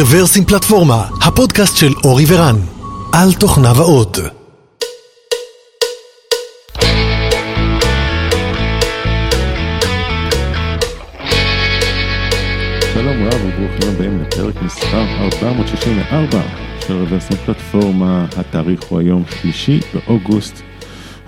[0.00, 2.56] רוורסים פלטפורמה, הפודקאסט של אורי ורן,
[3.12, 4.18] על תוכניו האות.
[12.94, 16.42] שלום רב וברוכים הבאים לפרק מספר 464
[16.86, 20.67] של רוורסים פלטפורמה, התאריך הוא היום שלישי באוגוסט.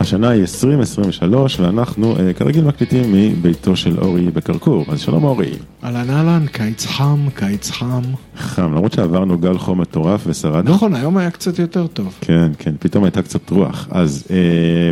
[0.01, 5.53] השנה היא 2023 ואנחנו אה, כרגיל מקליטים מביתו של אורי בקרקור, אז שלום אורי.
[5.85, 8.03] אהלן אהלן, קיץ חם, קיץ חם.
[8.37, 10.75] חם, למרות שעברנו גל חום מטורף ושרדנו.
[10.75, 12.19] נכון, היום היה קצת יותר טוב.
[12.21, 13.89] כן, כן, פתאום הייתה קצת רוח.
[13.91, 14.37] אז, אה,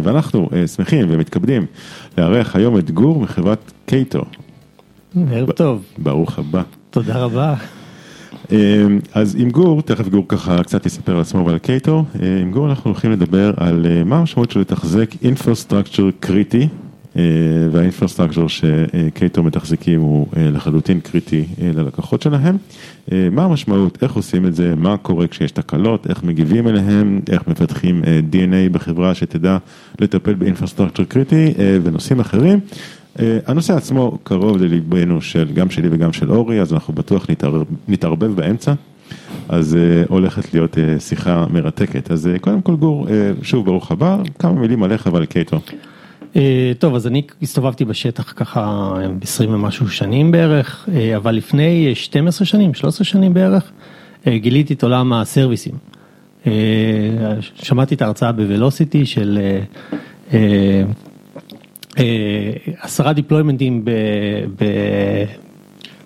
[0.02, 1.66] ואנחנו אה, שמחים ומתכבדים
[2.18, 4.24] לארח היום את גור מחברת קייטו.
[5.30, 6.62] ערב טוב, ברוך הבא.
[6.90, 7.54] תודה רבה.
[8.52, 12.50] אה, אז עם גור, תכף גור ככה קצת יספר על עצמו ועל קייטו, אה, עם
[12.50, 16.68] גור אנחנו הולכים לדבר על אה, מה המשמעות של לתחזק infrastructure קריטי,
[17.16, 17.22] אה,
[17.72, 22.56] והאינפרסטרקצ'ר שקייטו מתחזקים הוא אה, לחלוטין קריטי ללקוחות שלהם.
[23.32, 28.02] מה המשמעות, איך עושים את זה, מה קורה כשיש תקלות, איך מגיבים אליהם, איך מפתחים
[28.32, 29.58] DNA בחברה שתדע
[30.00, 32.60] לטפל באינפרסטרקצ'ר קריטי ונושאים אחרים.
[33.18, 37.64] אה, הנושא עצמו קרוב לליבנו של גם שלי וגם של אורי, אז אנחנו בטוח נתערב,
[37.88, 38.72] נתערבב באמצע,
[39.48, 42.10] אז אה, הולכת להיות אה, שיחה מרתקת.
[42.10, 45.60] אז אה, קודם כל גור, אה, שוב ברוך הבא, כמה מילים עליך ועל קייטו.
[46.36, 52.46] אה, טוב, אז אני הסתובבתי בשטח ככה 20 ומשהו שנים בערך, אה, אבל לפני 12
[52.46, 53.72] שנים, 13 שנים בערך,
[54.26, 55.74] אה, גיליתי את עולם הסרוויסים.
[56.46, 56.52] אה,
[57.54, 59.38] שמעתי את ההרצאה בוולוסיטי של
[60.32, 60.82] אה,
[62.80, 63.90] עשרה דיפלוימנטים ב...
[64.58, 64.64] ב...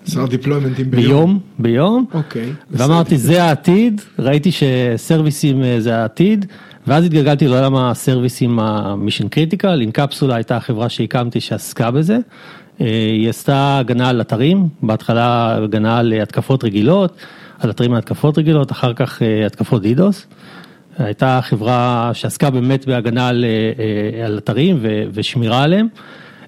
[0.07, 1.39] עשרה דיפלוימנטים ביום.
[1.59, 2.53] ביום, אוקיי.
[2.71, 6.45] ואמרתי זה העתיד, ראיתי שסרוויסים אה, זה העתיד,
[6.87, 12.17] ואז התגלגלתי לעולם הסרוויסים ה mission critical, אינקפסולה הייתה החברה שהקמתי שעסקה בזה,
[12.81, 17.17] אה, היא עשתה הגנה על אתרים, בהתחלה הגנה על התקפות רגילות,
[17.59, 20.27] על אתרים מהתקפות רגילות, אחר כך אה, התקפות DDoS.
[20.97, 25.87] הייתה חברה שעסקה באמת בהגנה על, אה, על אתרים ו- ושמירה עליהם.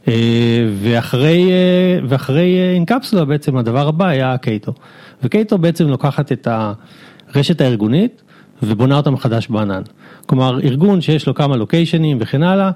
[0.07, 4.73] אה, ואחרי, אה, ואחרי אינקפסולה בעצם הדבר הבא היה קייטו.
[5.23, 6.47] וקייטו בעצם לוקחת את
[7.33, 8.21] הרשת הארגונית
[8.63, 9.81] ובונה אותה מחדש בענן.
[10.25, 12.71] כלומר ארגון שיש לו כמה לוקיישנים וכן הלאה,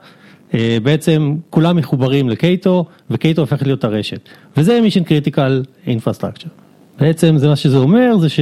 [0.53, 4.29] אה, בעצם כולם מחוברים לקייטו וקייטו הופכת להיות הרשת.
[4.57, 6.47] וזה mission critical infrastructure.
[6.99, 8.39] בעצם זה מה שזה אומר זה ש...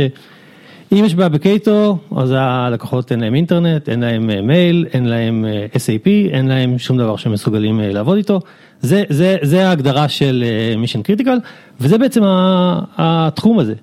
[0.92, 5.46] אם יש בעיה בקייטו, אז הלקוחות אין להם אינטרנט, אין להם אה, מייל, אין להם
[5.46, 8.40] אה, SAP, אין להם שום דבר שהם מסוגלים אה, לעבוד איתו.
[8.82, 10.44] זה, זה, זה ההגדרה של
[10.78, 11.38] mission critical,
[11.80, 12.22] וזה בעצם
[12.98, 13.74] התחום הזה.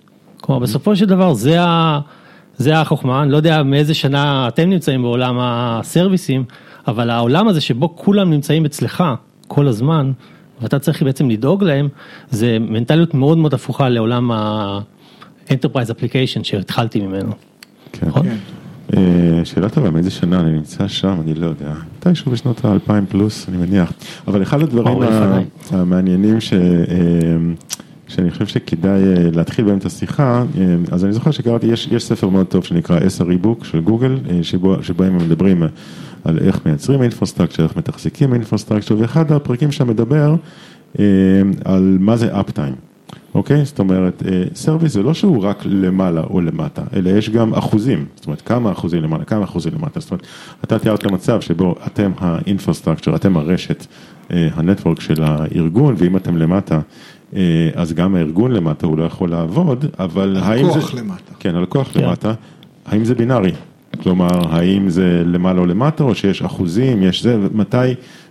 [0.41, 2.01] כלומר, בסופו של דבר זה, ה,
[2.57, 6.45] זה החוכמה, אני לא יודע מאיזה שנה אתם נמצאים בעולם הסרוויסים,
[6.89, 9.05] אבל העולם הזה שבו כולם נמצאים אצלך
[9.49, 10.13] כל הזמן,
[10.61, 11.89] ואתה צריך בעצם לדאוג להם,
[12.31, 14.31] זה מנטליות מאוד מאוד הפוכה לעולם.
[15.49, 17.32] Enterprise Application שהתחלתי ממנו.
[17.93, 18.06] כן.
[18.06, 18.22] נכון?
[18.22, 18.37] כן.
[18.97, 21.72] אה, שאלה טובה, מאיזה שנה אני נמצא שם, אני לא יודע.
[21.99, 23.93] מתישהו בשנות האלפיים פלוס, אני מניח.
[24.28, 24.99] אבל אחד הדברים.
[25.71, 26.53] המעניינים ש...
[26.53, 26.59] אה,
[28.09, 30.44] שאני חושב שכדאי אה, להתחיל בהם את השיחה,
[30.93, 34.82] אז אני זוכר שקראתי, יש, יש ספר מאוד טוב שנקרא SRE Book של גוגל, שבו,
[34.82, 35.62] שבהם הם מדברים
[36.25, 40.34] על איך מייצרים infrastructure, איך מתחזקים infrastructure, ואחד הפרקים שם מדבר
[41.65, 42.75] על מה זה uptime.
[43.34, 43.65] אוקיי?
[43.65, 44.22] זאת אומרת,
[44.55, 48.72] service זה לא שהוא רק למעלה או למטה, אלא יש גם אחוזים, זאת אומרת, כמה
[48.72, 50.27] אחוזים למעלה, כמה אחוזים למטה, זאת אומרת,
[50.65, 53.87] אתה תיארת מצב שבו אתם ה infrastructure, אתם הרשת,
[54.31, 56.81] אה, ה network של הארגון, ואם אתם למטה,
[57.37, 60.73] אה, אז גם הארגון למטה הוא לא יכול לעבוד, אבל האם זה...
[60.73, 61.33] הלקוח למטה.
[61.39, 62.00] כן, הלקוח כן.
[62.00, 62.34] למטה,
[62.87, 63.53] האם זה בינארי?
[64.03, 67.77] כלומר, האם זה למעלה או למטה, או שיש אחוזים, יש זה, מתי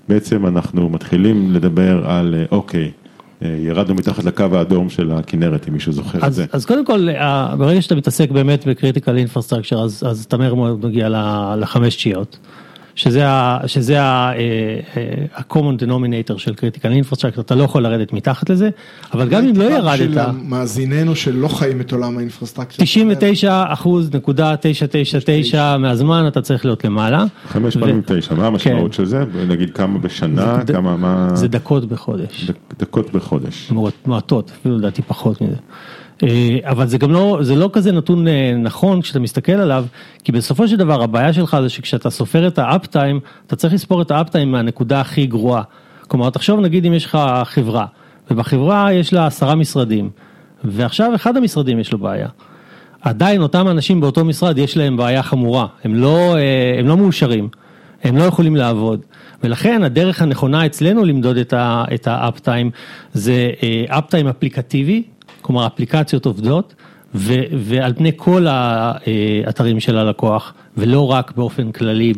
[0.09, 3.02] בעצם אנחנו מתחילים לדבר על, אה, אוקיי, אה,
[3.59, 6.45] ירדנו מתחת לקו האדום של הכנרת, אם מישהו זוכר את אז, זה.
[6.51, 10.53] אז קודם כל, אה, ברגע שאתה מתעסק באמת ב critical infrastructure, אז, אז אתה מהר
[10.55, 12.37] מאוד מגיע ל- לחמש תשיעיות.
[12.95, 14.39] שזה ה- שזה ה- אה,
[14.97, 15.03] אה,
[15.35, 18.69] ה-common denominator של critical infrastructure, אתה לא יכול לרדת מתחת לזה,
[19.13, 22.85] אבל גם אם לא של ירדת, מאזיננו שלא חיים את עולם האינפרסטרקציה.
[22.85, 27.25] 99 אחוז נקודה 999 מהזמן אתה צריך להיות למעלה.
[27.47, 28.97] חמש פעמים תשע, מה המשמעות כן.
[28.97, 29.23] של זה?
[29.47, 31.29] נגיד כמה בשנה, כמה, מה...
[31.33, 32.43] זה דקות בחודש.
[32.49, 33.71] דק- דקות בחודש.
[33.71, 35.55] מועט- מועטות, אפילו לדעתי פחות מזה.
[36.23, 39.85] אה, אבל זה גם לא, זה לא כזה נתון אה, נכון כשאתה מסתכל עליו,
[40.23, 44.11] כי בסופו של דבר הבעיה שלך זה שכשאתה סופר את האפטיים, אתה צריך לספור את
[44.11, 45.63] האפטיים מהנקודה הכי גרועה.
[46.07, 47.85] כלומר, תחשוב נגיד אם יש לך חברה,
[48.31, 50.09] ובחברה יש לה עשרה משרדים,
[50.63, 52.27] ועכשיו אחד המשרדים יש לו בעיה.
[53.01, 57.49] עדיין אותם אנשים באותו משרד יש להם בעיה חמורה, הם לא, אה, הם לא מאושרים,
[58.03, 58.99] הם לא יכולים לעבוד.
[59.43, 62.71] ולכן הדרך הנכונה אצלנו למדוד את ה- את האפטיים
[63.13, 63.49] זה
[63.87, 65.03] אפטיים אפליקטיבי,
[65.43, 66.73] כלומר אפליקציות עובדות,
[67.15, 72.13] ו, ועל פני כל האתרים של הלקוח, ולא רק באופן כללי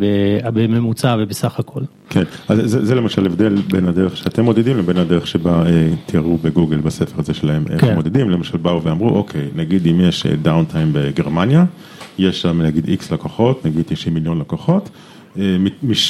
[0.54, 1.81] בממוצע ובסך הכל.
[2.10, 6.38] כן, אז זה, זה למשל הבדל בין הדרך שאתם מודדים לבין הדרך שבה אה, תיארו
[6.38, 7.95] בגוגל בספר הזה שלהם, איך כן.
[7.95, 11.66] מודדים, למשל באו ואמרו, אוקיי, נגיד אם יש דאונטיים בגרמניה,
[12.18, 14.89] יש שם נגיד איקס לקוחות, נגיד 90 מיליון לקוחות.
[15.40, 15.58] אה,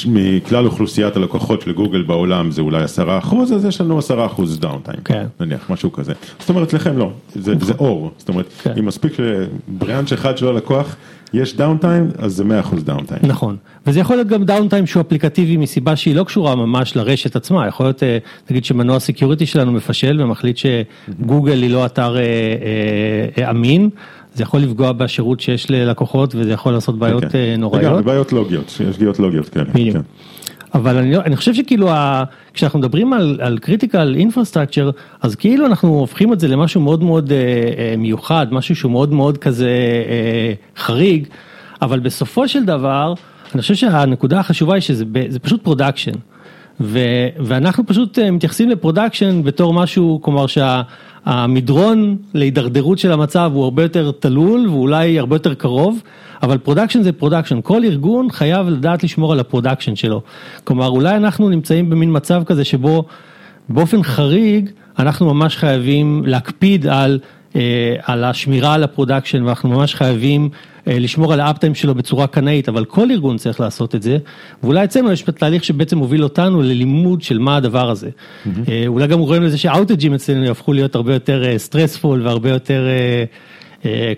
[0.04, 4.60] מכלל אוכלוסיית הלקוחות של גוגל בעולם זה אולי עשרה אחוז, אז יש לנו עשרה אחוז
[4.60, 5.26] דאונטיים, כן.
[5.40, 6.12] נניח, משהו כזה.
[6.38, 8.72] זאת אומרת, לכם לא, זה, זה אור, זאת אומרת, כן.
[8.78, 10.96] אם מספיק שב branch אחד של הלקוח
[11.34, 13.20] יש downtime, אז זה מאה אחוז downtime.
[13.22, 13.56] נכון,
[13.86, 17.86] וזה יכול להיות גם downtime שהוא אפליקטיבי מסיבה שהיא לא קשורה ממש לרשת עצמה, יכול
[17.86, 18.18] להיות, אה,
[18.50, 22.22] נגיד שמנוע security שלנו מפשל ומחליט שגוגל היא לא אתר אה,
[23.38, 23.90] אה, אמין.
[24.36, 27.54] זה יכול לפגוע בשירות שיש ללקוחות וזה יכול לעשות בעיות כן, כן.
[27.58, 27.84] נוראיות.
[27.84, 29.66] לגמרי, בעיות לוגיות, יש פגיעות לוגיות כאלה.
[29.72, 30.00] כן.
[30.74, 32.24] אבל אני, אני חושב שכאילו ה,
[32.54, 34.92] כשאנחנו מדברים על, על critical infrastructure
[35.22, 39.12] אז כאילו אנחנו הופכים את זה למשהו מאוד מאוד אה, אה, מיוחד, משהו שהוא מאוד
[39.12, 39.70] מאוד כזה
[40.08, 41.26] אה, חריג,
[41.82, 43.14] אבל בסופו של דבר
[43.54, 45.04] אני חושב שהנקודה החשובה היא שזה
[45.42, 46.12] פשוט production.
[46.80, 53.82] ואנחנו פשוט אה, מתייחסים ל production בתור משהו, כלומר שהמדרון להידרדרות של המצב הוא הרבה
[53.82, 56.02] יותר תלול ואולי הרבה יותר קרוב,
[56.42, 60.22] אבל production זה production, כל ארגון חייב לדעת לשמור על ה production שלו.
[60.64, 63.04] כלומר אולי אנחנו נמצאים במין מצב כזה שבו
[63.68, 67.18] באופן חריג אנחנו ממש חייבים להקפיד על
[67.56, 70.48] אה, על השמירה על ה production ואנחנו ממש חייבים
[70.86, 74.18] לשמור על ה uptime שלו בצורה קנאית, אבל כל ארגון צריך לעשות את זה,
[74.62, 78.08] ואולי אצלנו יש תהליך שבעצם מוביל אותנו ללימוד של מה הדבר הזה.
[78.08, 78.48] Mm-hmm.
[78.86, 82.86] אולי גם רואים לזה ש outageים אצלנו יהפכו להיות הרבה יותר stressful והרבה יותר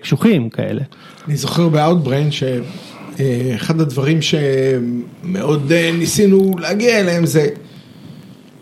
[0.01, 0.81] קשוחים כאלה.
[1.27, 7.47] אני זוכר ב-Outbrain שאחד הדברים שמאוד ניסינו להגיע אליהם זה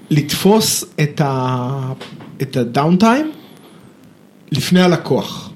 [0.10, 0.86] לתפוס
[2.42, 3.32] את הדאונטיים.
[4.52, 5.52] לפני הלקוח.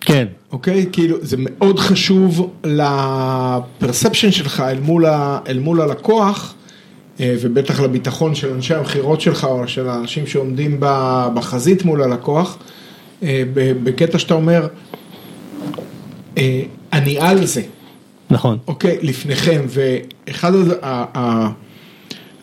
[0.00, 0.26] כן.
[0.52, 0.86] אוקיי?
[0.92, 6.54] כאילו, זה מאוד חשוב לפרספשן שלך אל מול, ה, אל מול הלקוח,
[7.20, 10.76] אה, ובטח לביטחון של אנשי המכירות שלך, או של האנשים שעומדים
[11.34, 12.58] בחזית מול הלקוח,
[13.22, 14.66] אה, בקטע שאתה אומר,
[16.38, 16.62] אה,
[16.92, 17.62] אני על זה.
[18.30, 18.58] נכון.
[18.66, 20.52] אוקיי, לפניכם, ואחד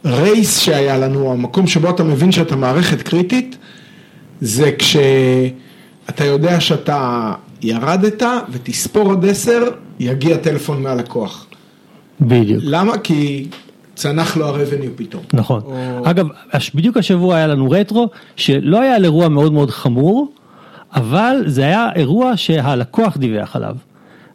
[0.03, 3.57] הרייס שהיה לנו, המקום שבו אתה מבין שאתה מערכת קריטית,
[4.41, 4.97] זה כש...
[6.09, 7.33] אתה יודע שאתה
[7.65, 9.63] ירדת ותספור עד עשר,
[9.99, 11.45] יגיע טלפון מהלקוח.
[12.21, 12.63] בדיוק.
[12.65, 12.97] למה?
[12.97, 13.47] כי
[13.95, 15.23] צנח לו הרבניו פתאום.
[15.33, 15.61] נכון.
[15.65, 16.01] או...
[16.03, 16.27] אגב,
[16.75, 20.31] בדיוק השבוע היה לנו רטרו, שלא היה על אירוע מאוד מאוד חמור,
[20.95, 23.75] אבל זה היה אירוע שהלקוח דיווח עליו.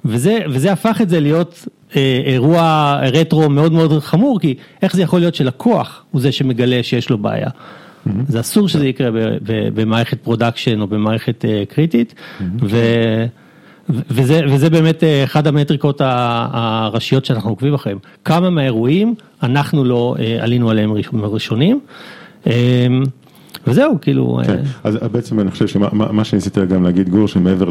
[0.04, 5.02] וזה, וזה הפך את זה להיות אה, אירוע רטרו מאוד מאוד חמור, כי איך זה
[5.02, 7.48] יכול להיות שלקוח הוא זה שמגלה שיש לו בעיה.
[8.28, 9.10] זה אסור שזה יקרה
[9.74, 12.14] במערכת production או במערכת אה, קריטית.
[13.88, 17.98] וזה, וזה באמת אה, אחד המטריקות הראשיות שאנחנו עוקבים אחריהם.
[18.24, 20.92] כמה מהאירועים אנחנו לא אה, עלינו עליהם
[21.22, 21.80] ראשונים.
[23.66, 24.40] וזהו, כאילו...
[24.46, 27.68] כן, אה, אז בעצם אני חושב שמה שניסיתי גם להגיד גור, שמעבר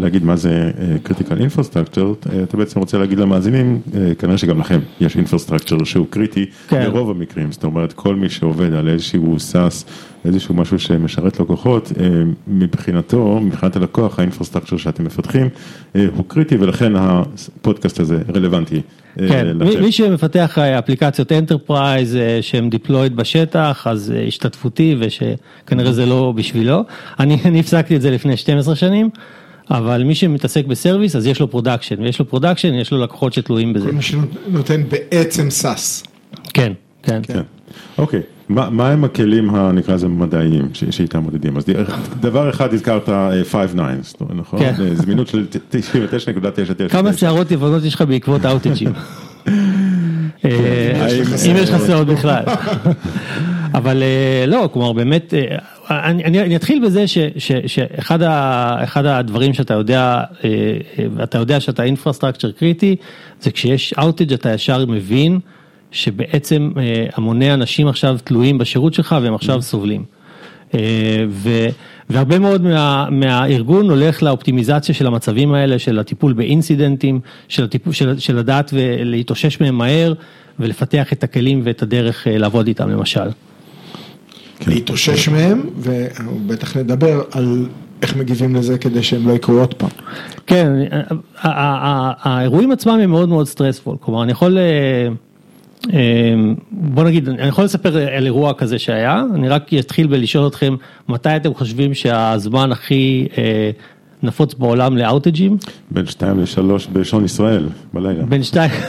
[0.00, 3.80] להגיד מה זה אה, critical infrastructure, אה, אתה בעצם רוצה להגיד למאזינים,
[4.18, 6.84] כנראה שגם לכם יש infrastructure שהוא קריטי כן.
[6.90, 9.84] ברוב המקרים, זאת אומרת כל מי שעובד על איזשהו SaaS,
[10.24, 11.92] איזשהו משהו שמשרת לקוחות,
[12.48, 15.48] מבחינתו, מבחינת הלקוח, ה infrastructure שאתם מפתחים
[15.94, 18.80] הוא קריטי ולכן הפודקאסט הזה רלוונטי.
[19.28, 26.84] כן, מי שמפתח אפליקציות enterprise שהם deployed בשטח, אז השתתפותי ושכנראה זה לא בשבילו.
[27.20, 29.10] אני, אני הפסקתי את זה לפני 12 שנים.
[29.70, 33.32] אבל מי שמתעסק ב service אז יש לו production, ויש לו production, יש לו לקוחות
[33.32, 33.86] שתלויים בזה.
[33.86, 36.04] כל מי שנותן בעצם SaaS.
[36.54, 36.72] כן,
[37.02, 37.20] כן.
[37.22, 37.40] כן.
[37.98, 41.56] אוקיי, מה, מה הם הכלים נקרא לזה מדעיים שאיתם מודדים?
[41.56, 41.64] אז
[42.20, 43.08] דבר אחד הזכרת
[43.50, 43.94] 5 אה,
[44.34, 44.58] נכון?
[44.58, 44.74] כן.
[44.94, 46.88] זמינות של 99.99.
[46.88, 48.92] כמה שערות לבנות יש לך בעקבות outageים?
[50.44, 51.08] אה,
[51.50, 52.44] אם יש לך שערות בכלל.
[53.74, 55.56] אבל אה, לא, כלומר באמת, אה,
[55.90, 60.22] אני, אני, אני אתחיל בזה ש, ש, שאחד ה, הדברים שאתה יודע,
[61.22, 62.96] אתה יודע שאתה infrastructure קריטי,
[63.40, 65.40] זה כשיש outage אתה ישר מבין
[65.90, 66.70] שבעצם
[67.14, 70.04] המוני אנשים עכשיו תלויים בשירות שלך והם עכשיו סובלים.
[71.28, 71.66] ו,
[72.10, 78.18] והרבה מאוד מה, מהארגון הולך לאופטימיזציה של המצבים האלה, של הטיפול באינסידנטים, של, הטיפול, של,
[78.18, 80.14] של לדעת ולהתאושש מהם מהר
[80.58, 83.30] ולפתח את הכלים ואת הדרך לעבוד איתם למשל.
[84.60, 84.70] כן.
[84.70, 87.66] להתאושש מהם, ובטח נדבר על
[88.02, 89.90] איך מגיבים לזה כדי שהם לא יקרו עוד פעם.
[90.46, 90.72] כן,
[91.42, 95.08] האירועים עצמם הם מאוד מאוד סטרספול, כלומר אני יכול, אה, אה,
[96.70, 100.76] בוא נגיד, אני יכול לספר על אירוע כזה שהיה, אני רק אתחיל בלשאול אתכם
[101.08, 103.70] מתי אתם חושבים שהזמן הכי, אה,
[104.22, 105.56] נפוץ בעולם לאאוטג'ים.
[105.90, 108.24] בין שתיים לשלוש בשעון ישראל, בלילה.
[108.24, 108.70] בין שתיים.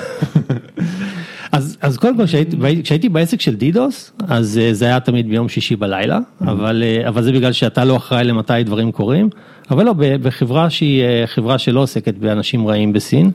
[1.51, 5.75] אז, אז קודם כל כשהייתי, כשהייתי בעסק של דידוס, אז זה היה תמיד ביום שישי
[5.75, 9.29] בלילה, אבל, אבל זה בגלל שאתה לא אחראי למתי דברים קורים,
[9.72, 13.31] אבל לא, בחברה שהיא חברה שלא עוסקת באנשים רעים בסין.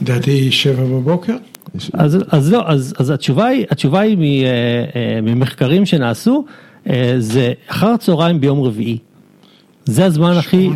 [0.00, 1.36] לדעתי שבע בבוקר.
[1.92, 4.46] אז, אז לא, אז, אז התשובה היא, התשובה היא
[5.22, 6.44] ממחקרים שנעשו,
[7.18, 8.98] זה אחר הצהריים ביום רביעי.
[9.84, 10.70] זה הזמן הכי,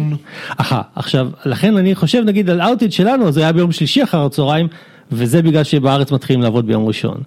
[0.57, 4.69] אחא, עכשיו, לכן אני חושב נגיד על אאוטג' שלנו, זה היה ביום שלישי אחר הצהריים,
[5.13, 7.23] וזה בגלל שבארץ מתחילים לעבוד ביום ראשון.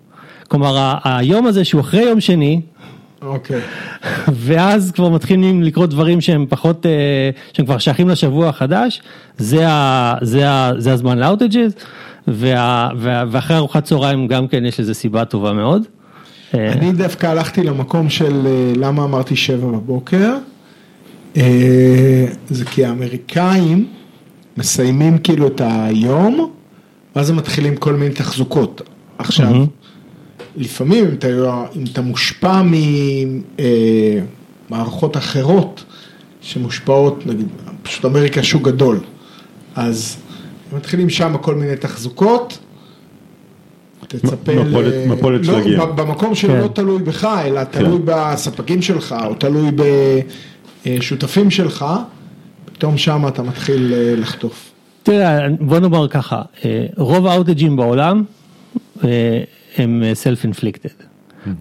[0.47, 2.61] כלומר, היום הזה שהוא אחרי יום שני,
[3.21, 3.61] אוקיי.
[4.45, 6.85] ואז כבר מתחילים לקרות דברים שהם פחות,
[7.53, 9.01] שהם כבר שייכים לשבוע החדש,
[9.37, 11.75] זה, ה, זה, ה, זה הזמן לאוטג'ז,
[12.27, 15.83] וה, וה, ואחרי ארוחת צהריים גם כן יש לזה סיבה טובה מאוד.
[16.53, 20.37] אני דווקא הלכתי למקום של למה אמרתי שבע בבוקר,
[22.49, 23.87] זה כי האמריקאים
[24.57, 26.51] מסיימים כאילו את היום,
[27.15, 28.81] ואז הם מתחילים כל מיני תחזוקות.
[29.17, 29.65] עכשיו,
[30.57, 31.27] לפעמים אם אתה,
[31.75, 32.61] אם אתה מושפע
[34.69, 35.83] ממערכות אחרות
[36.41, 37.47] שמושפעות, נגיד,
[37.83, 38.99] פשוט אמריקה שוק גדול,
[39.75, 40.17] אז
[40.73, 42.59] מתחילים שם כל מיני תחזוקות.
[44.07, 45.07] תצפה ל...
[45.07, 45.77] מפולת שלגים.
[45.77, 49.71] לא, במקום שלא תלוי בך, אלא תלוי בספקים שלך, או תלוי
[50.85, 51.85] בשותפים שלך,
[52.65, 54.71] פתאום שם אתה מתחיל לחטוף.
[55.03, 56.41] תראה, בוא נאמר ככה,
[56.97, 58.23] רוב האוטג'ים בעולם
[59.77, 61.10] הם self-inflicted.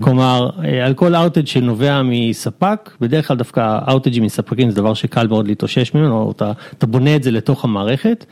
[0.00, 0.50] כלומר,
[0.84, 5.94] על כל outage שנובע מספק, בדרך כלל דווקא outageים מספקים זה דבר שקל מאוד להתאושש
[5.94, 8.24] ממנו, אתה, אתה בונה את זה לתוך המערכת,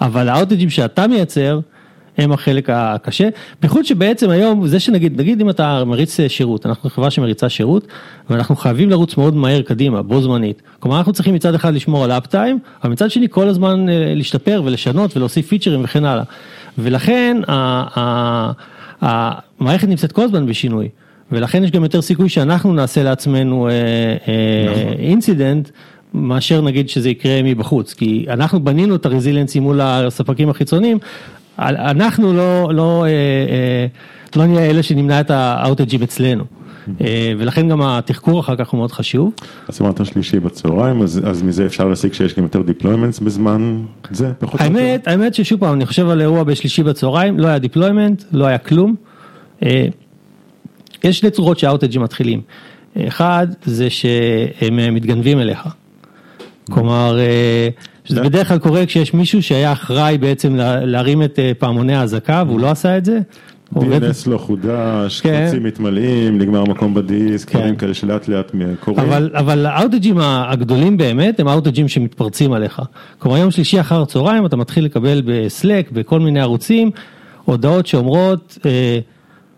[0.00, 1.60] אבל ה outageים שאתה מייצר,
[2.18, 3.28] הם החלק הקשה,
[3.62, 7.86] בייחוד שבעצם היום, זה שנגיד, נגיד אם אתה מריץ שירות, אנחנו חברה שמריצה שירות,
[8.30, 10.62] ואנחנו חייבים לרוץ מאוד מהר קדימה, בו זמנית.
[10.80, 15.16] כלומר, אנחנו צריכים מצד אחד לשמור על uptime, אבל מצד שני כל הזמן להשתפר ולשנות
[15.16, 16.24] ולהוסיף featureים וכן הלאה.
[16.78, 17.36] ולכן,
[19.00, 20.88] המערכת נמצאת כל הזמן בשינוי,
[21.32, 23.68] ולכן יש גם יותר סיכוי שאנחנו נעשה לעצמנו
[24.98, 25.70] incident.
[26.14, 30.98] מאשר נגיד שזה יקרה מבחוץ, כי אנחנו בנינו את ה resiliency מול הספקים החיצוניים,
[31.58, 33.04] אנחנו לא, לא,
[34.36, 36.44] לא נהיה אלה שנמנע את ה outageים אצלנו.
[37.38, 39.32] ולכן גם התחקור אחר כך הוא מאוד חשוב.
[39.68, 44.32] אז אמרת שלישי בצהריים, אז, אז מזה אפשר להסיק שיש גם יותר deployments בזמן זה,
[44.38, 44.78] פחות או יותר?
[44.78, 48.58] האמת, האמת ששוב פעם, אני חושב על אירוע בשלישי בצהריים, לא היה deployment, לא היה
[48.58, 48.94] כלום.
[51.04, 52.40] יש שני צורות שה outageים מתחילים.
[53.08, 55.68] אחד, זה שהם מתגנבים אליך.
[56.70, 57.18] כלומר,
[58.04, 62.70] שזה בדרך כלל קורה כשיש מישהו שהיה אחראי בעצם להרים את פעמוני האזעקה והוא לא
[62.70, 63.18] עשה את זה.
[63.74, 69.12] DNS לא חודש, קבצים מתמלאים, נגמר מקום בדיסק, דברים כאלה שלאט לאט קורים.
[69.34, 72.82] אבל האוטג'ים הגדולים באמת הם האוטג'ים שמתפרצים עליך.
[73.18, 76.90] כלומר יום שלישי אחר הצהריים אתה מתחיל לקבל בסלק, בכל מיני ערוצים,
[77.44, 78.58] הודעות שאומרות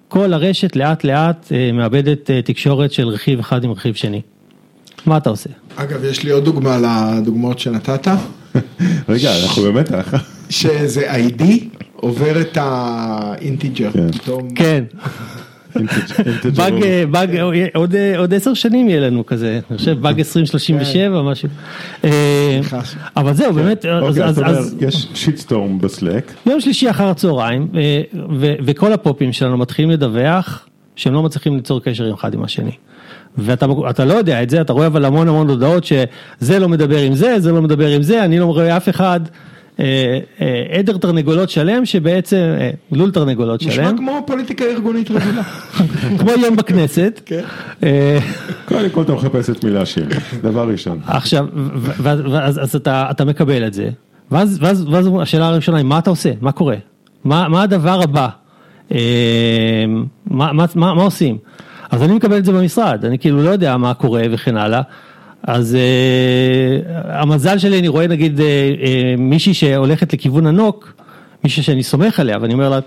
[0.08, 4.20] כל הרשת לאט לאט מאבדת תקשורת של רכיב אחד עם רכיב שני.
[5.06, 5.50] מה אתה עושה?
[5.76, 8.08] אגב, יש לי עוד דוגמה לדוגמאות שנתת.
[9.08, 10.16] רגע, אנחנו באמת ככה.
[10.50, 11.42] שזה ID
[12.00, 13.90] עובר את האינטיג'ר.
[14.54, 14.84] כן.
[16.56, 16.74] באג,
[17.10, 17.36] באג,
[18.16, 21.48] עוד עשר שנים יהיה לנו כזה, אני חושב באג 2037 משהו.
[23.16, 24.76] אבל זהו, באמת, אז...
[24.80, 26.32] יש שיטסטורם בסלק.
[26.46, 27.68] יום שלישי אחר הצהריים,
[28.64, 32.72] וכל הפופים שלנו מתחילים לדווח שהם לא מצליחים ליצור קשר אחד עם השני.
[33.38, 37.14] ואתה לא יודע את זה, אתה רואה אבל המון המון הודעות שזה לא מדבר עם
[37.14, 39.20] זה, זה לא מדבר עם זה, אני לא רואה אף אחד.
[40.78, 42.54] עדר תרנגולות שלם שבעצם,
[42.92, 43.70] לול תרנגולות שלם.
[43.70, 45.42] נשמע כמו פוליטיקה ארגונית רגילה.
[46.18, 47.20] כמו יום בכנסת.
[47.26, 47.44] כן.
[48.64, 50.06] קודם כל אתה מחפש את מילה שיר,
[50.42, 51.00] דבר ראשון.
[51.06, 51.46] עכשיו,
[52.42, 53.90] אז אתה מקבל את זה,
[54.30, 54.60] ואז
[55.22, 56.76] השאלה הראשונה היא מה אתה עושה, מה קורה,
[57.24, 58.28] מה הדבר הבא,
[60.74, 61.38] מה עושים.
[61.90, 64.82] אז אני מקבל את זה במשרד, אני כאילו לא יודע מה קורה וכן הלאה.
[65.42, 70.92] אז uh, המזל שלי, אני רואה נגיד uh, uh, מישהי שהולכת לכיוון הנוק,
[71.44, 72.78] מישהי שאני סומך עליה, ואני אומר לה,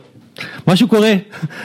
[0.68, 1.14] משהו קורה,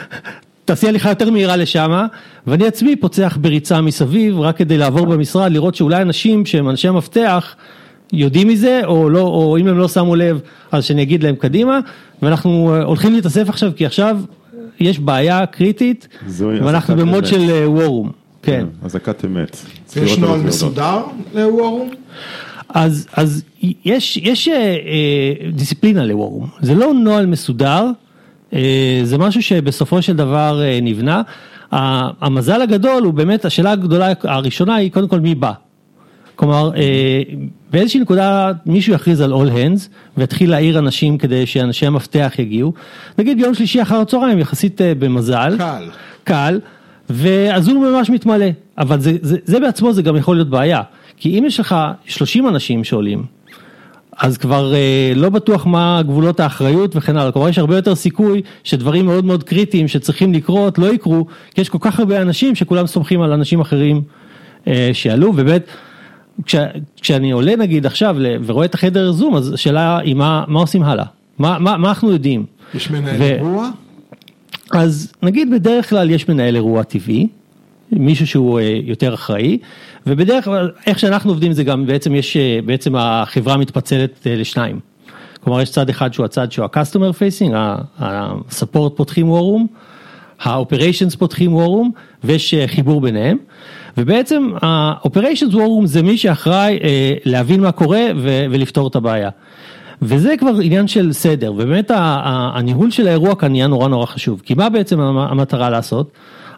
[0.65, 2.05] תעשי הליכה יותר מהירה לשם,
[2.47, 7.55] ואני עצמי פוצח בריצה מסביב, רק כדי לעבור במשרד, לראות שאולי אנשים שהם אנשי המפתח,
[8.13, 10.39] יודעים מזה, או, לא, או אם הם לא שמו לב,
[10.71, 11.79] אז שאני אגיד להם קדימה,
[12.21, 14.19] ואנחנו הולכים להתאסף עכשיו, כי עכשיו
[14.79, 16.07] יש בעיה קריטית,
[16.39, 18.26] ואנחנו במוד של וורום.
[18.47, 18.65] כן.
[18.83, 19.57] אזעקת אמת.
[19.95, 21.01] יש נוהל מסודר
[21.33, 21.89] לוורום?
[22.69, 23.43] אז, אז
[23.85, 27.85] יש, יש אה, דיסציפלינה לוורום, זה לא נוהל מסודר,
[28.53, 31.21] אה, זה משהו שבסופו של דבר אה, נבנה.
[31.71, 35.51] המזל הגדול הוא באמת, השאלה הגדולה הראשונה היא קודם כל מי בא.
[36.37, 37.21] כלומר, אה,
[37.71, 42.73] באיזושהי נקודה מישהו יכריז על all hands ויתחיל להעיר אנשים כדי שאנשי המפתח יגיעו.
[43.17, 45.55] נגיד ביום שלישי אחר הצהריים יחסית אה, במזל.
[45.57, 45.89] קל.
[46.23, 46.59] קל.
[47.09, 48.45] והזום ממש מתמלא,
[48.77, 50.81] אבל זה, זה, זה בעצמו זה גם יכול להיות בעיה,
[51.17, 53.23] כי אם יש לך 30 אנשים שעולים,
[54.17, 58.41] אז כבר אה, לא בטוח מה גבולות האחריות וכן הלאה, כלומר יש הרבה יותר סיכוי
[58.63, 62.87] שדברים מאוד מאוד קריטיים שצריכים לקרות לא יקרו, כי יש כל כך הרבה אנשים שכולם
[62.87, 64.01] סומכים על אנשים אחרים
[64.67, 65.67] אה, שיעלו, ובאמת
[66.45, 66.55] כש,
[67.01, 71.05] כשאני עולה נגיד עכשיו ורואה את החדר זום, אז השאלה היא מה, מה עושים הלאה,
[71.39, 72.45] מה, מה, מה אנחנו יודעים.
[72.73, 73.69] יש מנהל ו- אירוע?
[74.71, 77.27] אז נגיד בדרך כלל יש מנהל אירוע טבעי,
[77.91, 79.57] מישהו שהוא אה, יותר אחראי,
[80.07, 84.79] ובדרך כלל איך שאנחנו עובדים זה גם בעצם יש, אה, בעצם החברה מתפצלת אה, לשניים.
[85.43, 87.55] כלומר יש צד אחד שהוא הצד שהוא ה-customer facing,
[87.99, 89.61] ה-support פותחים room,
[90.43, 93.37] ה-operations פותחים room, ויש חיבור ביניהם.
[93.97, 99.29] ובעצם ה-operations war room זה מי שאחראי אה, להבין מה קורה ו- ולפתור את הבעיה.
[100.01, 104.53] וזה כבר עניין של סדר, ובאמת הניהול של האירוע כאן נהיה נורא נורא חשוב, כי
[104.53, 106.11] מה בעצם המ- המטרה לעשות?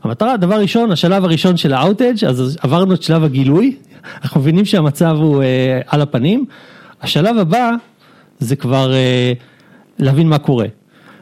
[0.04, 3.76] המטרה, דבר ראשון, השלב הראשון של האוטג', אז עברנו את שלב הגילוי,
[4.24, 6.46] אנחנו מבינים שהמצב הוא אה, על הפנים,
[7.02, 7.72] השלב הבא
[8.40, 9.34] זה כבר אה,
[10.00, 10.66] להבין מה קורה,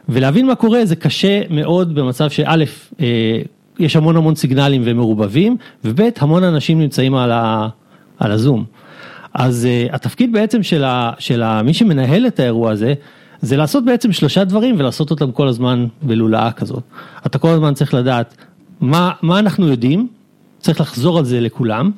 [0.08, 2.64] ולהבין מה קורה זה קשה מאוד במצב שא',
[3.00, 3.38] אה,
[3.78, 7.68] יש המון המון סיגנלים ומעורבבים, וב', המון אנשים נמצאים על, ה,
[8.18, 8.64] על הזום.
[9.38, 12.94] אז uh, התפקיד בעצם של, ה, של ה, מי שמנהל את האירוע הזה,
[13.42, 16.82] זה לעשות בעצם שלושה דברים ולעשות אותם כל הזמן בלולאה כזאת.
[17.26, 18.36] אתה כל הזמן צריך לדעת
[18.80, 20.08] מה, מה אנחנו יודעים,
[20.58, 21.90] צריך לחזור על זה לכולם.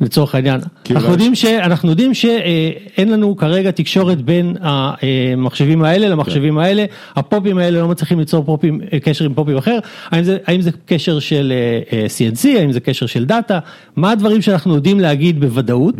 [0.00, 0.60] לצורך העניין,
[0.90, 6.84] אנחנו יודעים, ש, אנחנו יודעים שאין לנו כרגע תקשורת בין המחשבים האלה למחשבים האלה,
[7.16, 9.78] הפופים האלה לא מצליחים ליצור פופים, אה, קשר עם פופים אחר,
[10.10, 13.58] האם זה, האם זה קשר של אה, אה, CNC, האם זה קשר של דאטה,
[13.96, 15.96] מה הדברים שאנחנו יודעים להגיד בוודאות.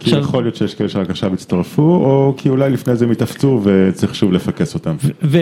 [0.00, 3.60] כי יכול להיות שיש כאלה שרק עכשיו הצטרפו, או כי אולי לפני זה הם התאפצו
[3.64, 4.96] וצריך שוב לפקס אותם.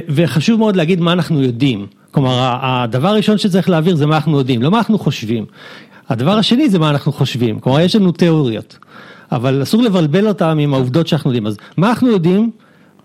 [0.09, 1.87] וחשוב מאוד להגיד מה אנחנו יודעים.
[2.11, 5.45] כלומר, הדבר הראשון שצריך להעביר זה מה אנחנו יודעים, לא מה אנחנו חושבים.
[6.11, 7.61] הדבר השני זה מה אנחנו חושבים.
[7.61, 8.79] כלומר, יש לנו תיאוריות,
[9.33, 11.47] אבל אסור לבלבל אותם עם העובדות שאנחנו יודעים.
[11.47, 12.51] אז מה אנחנו יודעים?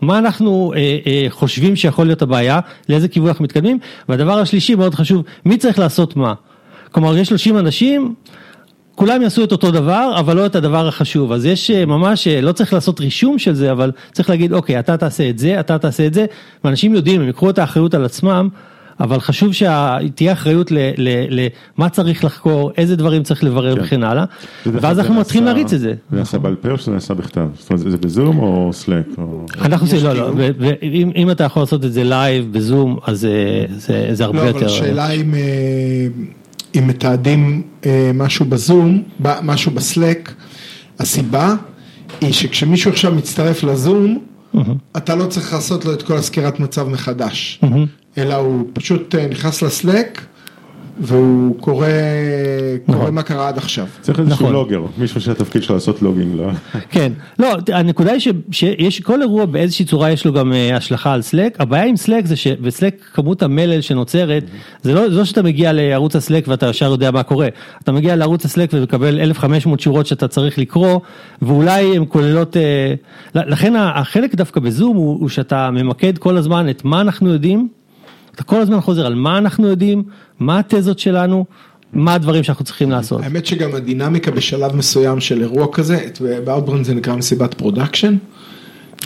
[0.01, 4.95] מה אנחנו אה, אה, חושבים שיכול להיות הבעיה, לאיזה כיוון אנחנו מתקדמים, והדבר השלישי מאוד
[4.95, 6.33] חשוב, מי צריך לעשות מה.
[6.91, 8.15] כלומר, יש 30 אנשים,
[8.95, 11.31] כולם יעשו את אותו דבר, אבל לא את הדבר החשוב.
[11.31, 14.79] אז יש אה, ממש, אה, לא צריך לעשות רישום של זה, אבל צריך להגיד, אוקיי,
[14.79, 16.25] אתה תעשה את זה, אתה תעשה את זה,
[16.63, 18.49] ואנשים יודעים, הם יקחו את האחריות על עצמם,
[18.99, 20.71] אבל חשוב שתהיה אחריות
[21.77, 23.81] למה צריך לחקור, איזה דברים צריך לברר כן.
[23.81, 24.25] וכן הלאה,
[24.65, 25.93] ואז זה אנחנו מתחילים נעשה- להריץ את זה.
[26.11, 27.47] זה נעשה בעל פה או שזה נעשה בכתב?
[27.59, 29.05] זאת אומרת, זה בזום או סלאק?
[29.17, 30.35] או- אנחנו עושים, לא, לא, תיאום.
[30.37, 30.49] ו-
[30.81, 33.31] ואם אם אתה יכול לעשות את זה live, בזום, אז אה,
[33.77, 34.57] זה- זה הרבה לא, יותר...
[34.59, 36.07] אבל השאלה אם, אה,
[36.79, 40.33] אם מתעדים אה, משהו בזום, ב- משהו בסלק,
[40.99, 41.53] הסיבה
[42.21, 44.19] היא שכשמישהו עכשיו מצטרף לזום,
[44.97, 47.61] אתה לא צריך לעשות לו את כל הסקירת מצב מחדש,
[48.17, 50.21] אלא הוא פשוט אה, נכנס לסלק
[50.97, 51.87] והוא קורא,
[52.85, 53.15] קורא נכון.
[53.15, 53.85] מה קרה עד עכשיו.
[54.01, 54.53] צריך איזשהו נכון.
[54.53, 56.35] logger, מישהו שהתפקיד שלו לעשות logging.
[56.35, 56.47] לא?
[56.91, 61.13] כן, לא, הנקודה היא ש- שיש, כל אירוע באיזושהי צורה יש לו גם אה, השלכה
[61.13, 64.43] על סלק, הבעיה עם סלק זה שבסלק כמות המלל שנוצרת,
[64.81, 67.47] זה לא, זה לא שאתה מגיע לערוץ הסלק ואתה ישר יודע מה קורה,
[67.83, 70.99] אתה מגיע לערוץ הסלק ומקבל 1500 שורות שאתה צריך לקרוא,
[71.41, 72.93] ואולי הן כוללות, אה,
[73.35, 77.67] לכן החלק דווקא בזום הוא, הוא שאתה ממקד כל הזמן את מה אנחנו יודעים,
[78.35, 80.03] אתה כל הזמן חוזר על מה אנחנו יודעים,
[80.39, 81.45] מה התזות שלנו,
[81.93, 83.21] מה הדברים שאנחנו צריכים לעשות.
[83.23, 86.07] האמת שגם הדינמיקה בשלב מסוים של אירוע כזה,
[86.43, 88.17] ב Outbrain זה נקרא מסיבת production.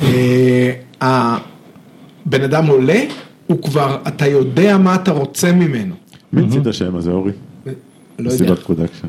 [0.04, 3.04] אה, הבן אדם עולה,
[3.48, 5.96] הוא כבר, אתה יודע מה אתה רוצה ממנו.
[6.34, 7.32] מי המציא את השם הזה, אורי?
[7.66, 7.72] לא
[8.20, 9.08] יודע, מסיבת פרודקשן.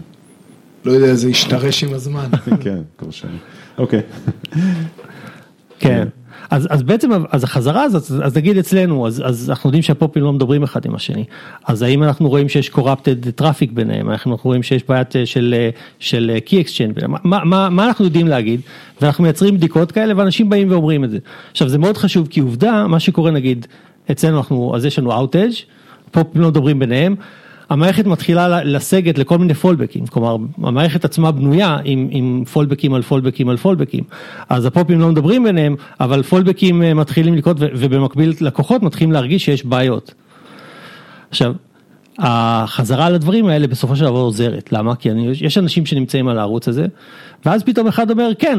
[0.85, 2.28] לא יודע, זה השתרש עם הזמן.
[2.64, 3.38] כן, כבר שנים.
[3.78, 4.00] אוקיי.
[5.78, 6.09] כן.
[6.50, 10.22] אז, אז בעצם, אז החזרה הזאת, אז, נגיד אצלנו, אז, אז אנחנו יודעים שה POPים
[10.22, 11.24] לא מדברים אחד עם השני.
[11.66, 15.70] אז האם אנחנו רואים שיש corrupted traffic ביניהם, אנחנו רואים שיש בעיית אה, של, אה,
[15.98, 17.06] של אה, key exchange?
[17.06, 18.60] מה, מה, מה אנחנו יודעים להגיד,
[19.02, 21.18] ואנחנו מייצרים בדיקות כאלה ואנשים באים ואומרים את זה.
[21.50, 23.66] עכשיו זה מאוד חשוב כי עובדה, מה שקורה נגיד,
[24.10, 25.64] אצלנו אנחנו, אז יש לנו outage,
[26.10, 27.14] פופים לא מדברים ביניהם.
[27.70, 33.48] המערכת מתחילה לסגת לכל מיני פולבקים, כלומר המערכת עצמה בנויה עם, עם פולבקים על פולבקים
[33.48, 34.04] על פולבקים,
[34.48, 39.66] אז הפופים לא מדברים ביניהם, אבל פולבקים אה, מתחילים לקרות ובמקביל לקוחות מתחילים להרגיש שיש
[39.66, 40.14] בעיות.
[41.30, 41.54] עכשיו,
[42.20, 44.96] החזרה לדברים האלה בסופו של דבר עוזרת, למה?
[44.96, 46.87] כי אני, יש אנשים שנמצאים על הערוץ הזה,
[47.44, 48.59] ואז פתאום אחד אומר, כן,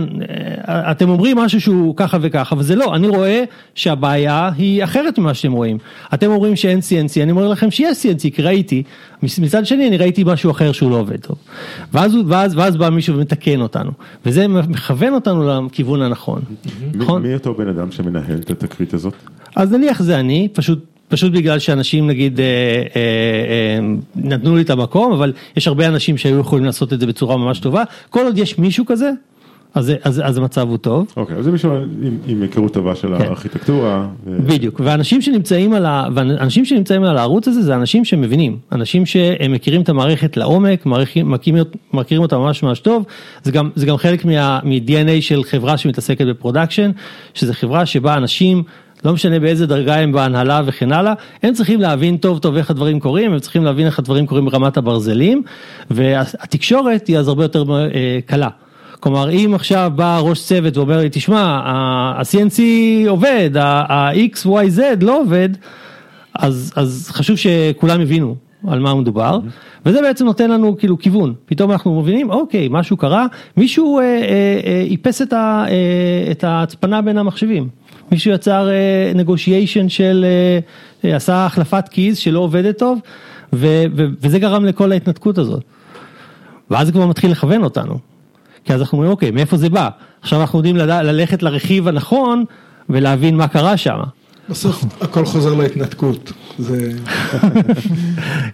[0.69, 3.43] אה, אתם אומרים משהו שהוא ככה וככה, וזה לא, אני רואה
[3.75, 5.77] שהבעיה היא אחרת ממה שאתם רואים.
[6.13, 8.83] אתם אומרים שאין CNC, אני אומר לכם שיש CNC, כי ראיתי,
[9.23, 11.37] מצד שני אני ראיתי משהו אחר שהוא לא עובד טוב.
[11.93, 13.91] ואז, ואז, ואז בא מישהו ומתקן אותנו,
[14.25, 16.41] וזה מכוון אותנו לכיוון הנכון,
[16.93, 17.21] נכון?
[17.21, 19.13] מי אותו בן אדם שמנהל את התקרית הזאת?
[19.55, 20.79] אז נניח זה אני, פשוט
[21.11, 23.79] פשוט בגלל שאנשים נגיד אה, אה, אה,
[24.15, 27.59] נתנו לי את המקום, אבל יש הרבה אנשים שהיו יכולים לעשות את זה בצורה ממש
[27.59, 29.11] טובה, כל עוד יש מישהו כזה,
[29.73, 31.13] אז, אז, אז המצב הוא טוב.
[31.17, 33.23] אוקיי, אז זה מישהו עם, עם היכרות טובה של כן.
[33.23, 34.07] הארכיטקטורה.
[34.25, 34.47] ו...
[34.47, 39.51] בדיוק, ואנשים שנמצאים, על ה, ואנשים שנמצאים על הערוץ הזה זה אנשים שמבינים, אנשים שהם
[39.51, 43.05] מכירים את המערכת לעומק, מכירים, מכירים אותה ממש ממש טוב,
[43.43, 46.91] זה גם, זה גם חלק מ-DNA של חברה שמתעסקת ב production,
[47.33, 48.63] שזה חברה שבה אנשים
[49.05, 52.99] לא משנה באיזה דרגה הם בהנהלה וכן הלאה, הם צריכים להבין טוב טוב איך הדברים
[52.99, 55.43] קורים, הם צריכים להבין איך הדברים קורים ברמת הברזלים,
[55.91, 58.49] והתקשורת היא אז הרבה יותר אה, קלה.
[58.99, 62.59] כלומר, אם עכשיו בא ראש צוות ואומר לי, תשמע, ה-CNC
[63.09, 65.49] עובד, ה-X, Y, Z לא עובד,
[66.33, 68.35] אז, אז חשוב שכולם יבינו
[68.67, 69.39] על מה מדובר,
[69.85, 73.25] וזה בעצם נותן לנו כאילו כיוון, פתאום אנחנו מבינים, אוקיי, משהו קרה,
[73.57, 77.67] מישהו אה, אה, אה, איפס את, ה, אה, את ההצפנה בין המחשבים.
[78.11, 79.11] מישהו יצר אה,
[79.87, 80.59] של, אה,
[81.09, 82.99] אה, עשה החלפת קיז שלא עובדת טוב,
[83.53, 85.63] ו, ו, וזה גרם לכל ההתנתקות הזאת.
[86.71, 87.97] ואז זה כבר מתחיל לכוון אותנו.
[88.65, 89.89] כי אז אנחנו אומרים, אוקיי, מאיפה זה בא?
[90.21, 90.75] עכשיו אנחנו יודעים.
[90.77, 92.43] ללכת לרכיב הנכון
[92.89, 93.97] ולהבין מה קרה שם.
[94.51, 96.31] בסוף הכל חוזר להתנתקות.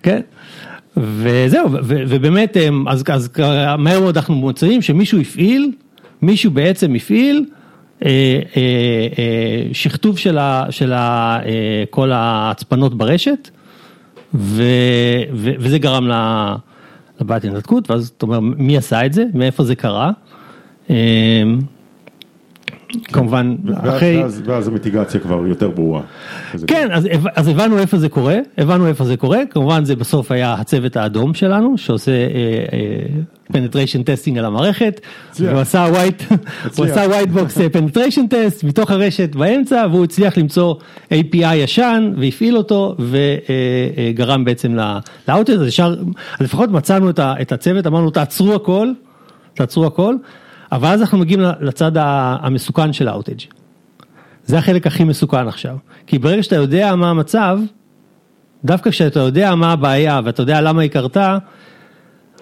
[0.04, 0.22] כן.
[0.98, 2.58] וזהו, ובאמת,
[2.88, 3.30] אז, אז
[3.78, 5.72] מהר מאוד אנחנו מוצאים שמישהו הפעיל,
[6.22, 7.46] מישהו בעצם הפעיל
[8.06, 8.10] אה,
[8.58, 8.62] אה,
[9.20, 10.38] אה, שכתוב של
[10.70, 10.94] של
[11.90, 13.50] כל ההצפנות ברשת,
[14.34, 14.64] ו,
[15.34, 16.08] ו, וזה גרם
[17.22, 20.12] לבעיית התנתקות, ואז אתה אומר, מי עשה את זה, מאיפה זה קרה.
[23.04, 24.18] כמובן, אחרי...
[24.24, 26.02] ואז, ואז המיטיגציה כבר יותר ברורה.
[26.68, 30.54] כן, אז, אז הבנו איפה זה קורה, הבנו איפה זה קורה, כמובן זה בסוף היה
[30.54, 32.12] הצוות האדום שלנו, שעושה
[33.52, 35.02] penetration אה, testing על המערכת,
[35.40, 36.34] הוא עשה white,
[36.78, 40.76] הוא עשה white box penetration test מתוך הרשת באמצע, והוא הצליח למצוא
[41.14, 44.78] API ישן, והפעיל אותו, וגרם אה, בעצם
[45.28, 45.70] ל outage, אז
[46.40, 48.92] לפחות מצאנו את הצוות, אמרנו תעצרו הכל,
[49.54, 50.16] תעצרו הכל.
[50.72, 53.40] אבל אז אנחנו מגיעים לצד המסוכן של האוטג'.
[54.46, 55.78] זה החלק הכי מסוכן עכשיו.
[56.08, 57.60] כי ברגע שאתה יודע מה המצב,
[58.66, 61.38] דווקא כשאתה יודע מה הבעיה ואתה יודע למה היא קרתה,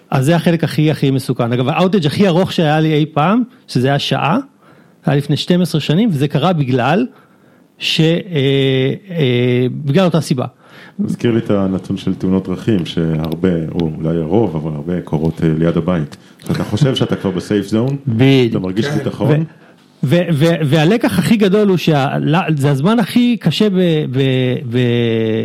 [0.10, 1.54] אז זה החלק הכי הכי מסוכן.
[1.54, 4.38] אגב, האוטג' הכי ארוך שהיה לי אי פעם, שזה היה שעה,
[5.06, 7.08] היה לפני 12 שנים, וזה קרה בגלל,
[7.78, 8.02] ש...
[8.02, 8.06] אה,
[9.10, 10.46] אה, בגלל אותה סיבה.
[11.00, 15.50] מזכיר לי את הנתון של תאונות דרכים, שהרבה, או אולי הרוב, אבל הרבה קורות אה,
[15.58, 16.18] ליד הבית.
[16.52, 17.98] אתה חושב שאתה כבר ב safe zone,
[18.50, 18.98] אתה מרגיש כן.
[18.98, 19.44] ביטחון.
[20.04, 23.68] והלקח הכי גדול הוא שזה הזמן הכי קשה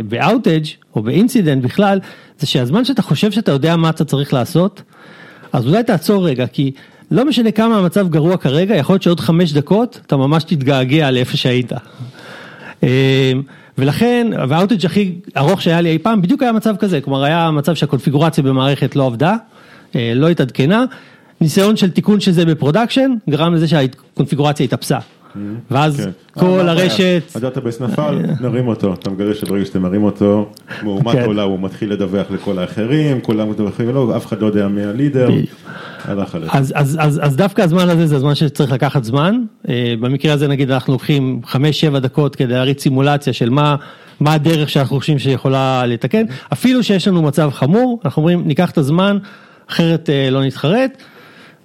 [0.08, 0.64] ב outage
[0.96, 1.98] או ב incident בכלל,
[2.38, 4.82] זה שהזמן שאתה חושב שאתה יודע מה אתה צריך לעשות,
[5.52, 6.72] אז אולי תעצור רגע, כי
[7.10, 11.36] לא משנה כמה המצב גרוע כרגע, יכול להיות שעוד חמש דקות אתה ממש תתגעגע לאיפה
[11.36, 11.72] שהיית.
[13.80, 17.50] ולכן, וה outage הכי ארוך שהיה לי אי פעם, בדיוק היה מצב כזה, כלומר היה
[17.50, 19.36] מצב שהקונפיגורציה במערכת לא עבדה,
[19.96, 20.84] אה, לא התעדכנה,
[21.40, 24.98] ניסיון של תיקון של זה ב production, גרם לזה שהקונפיגורציה התאפסה.
[24.98, 25.38] Mm-hmm.
[25.70, 26.40] ואז כן.
[26.40, 27.22] כל הרשת...
[27.34, 30.48] ה database נפל, נרים אותו, אתה מגלה שברגע שאתם מרים אותו,
[30.82, 31.24] מהומת כן.
[31.24, 35.28] עולה הוא מתחיל לדווח לכל האחרים, כולם מדווחים אף אחד לא יודע מי ה leader,
[36.52, 40.48] אז, אז, אז, אז דווקא הזמן הזה זה הזמן שצריך לקחת זמן, אה, במקרה הזה
[40.48, 43.76] נגיד אנחנו לוקחים 5-7 דקות כדי להריץ סימולציה של מה,
[44.20, 48.78] מה הדרך שאנחנו חושבים שיכולה לתקן, אפילו שיש לנו מצב חמור, אנחנו אומרים ניקח את
[48.78, 49.18] הזמן,
[49.70, 51.02] אחרת אה, לא נתחרט.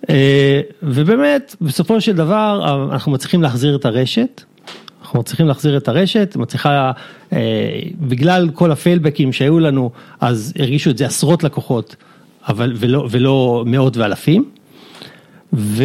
[0.09, 4.41] אה, ובאמת, בסופו של דבר, אנחנו מצליחים להחזיר את הרשת.
[5.01, 6.91] אנחנו מצליחים להחזיר את הרשת, מצליחה,
[7.33, 7.39] אה,
[7.99, 11.95] בגלל כל הפיילבקים שהיו לנו, אז הרגישו את זה עשרות לקוחות,
[12.47, 14.45] אבל, ולא, ולא מאות ואלפים.
[15.53, 15.83] ו,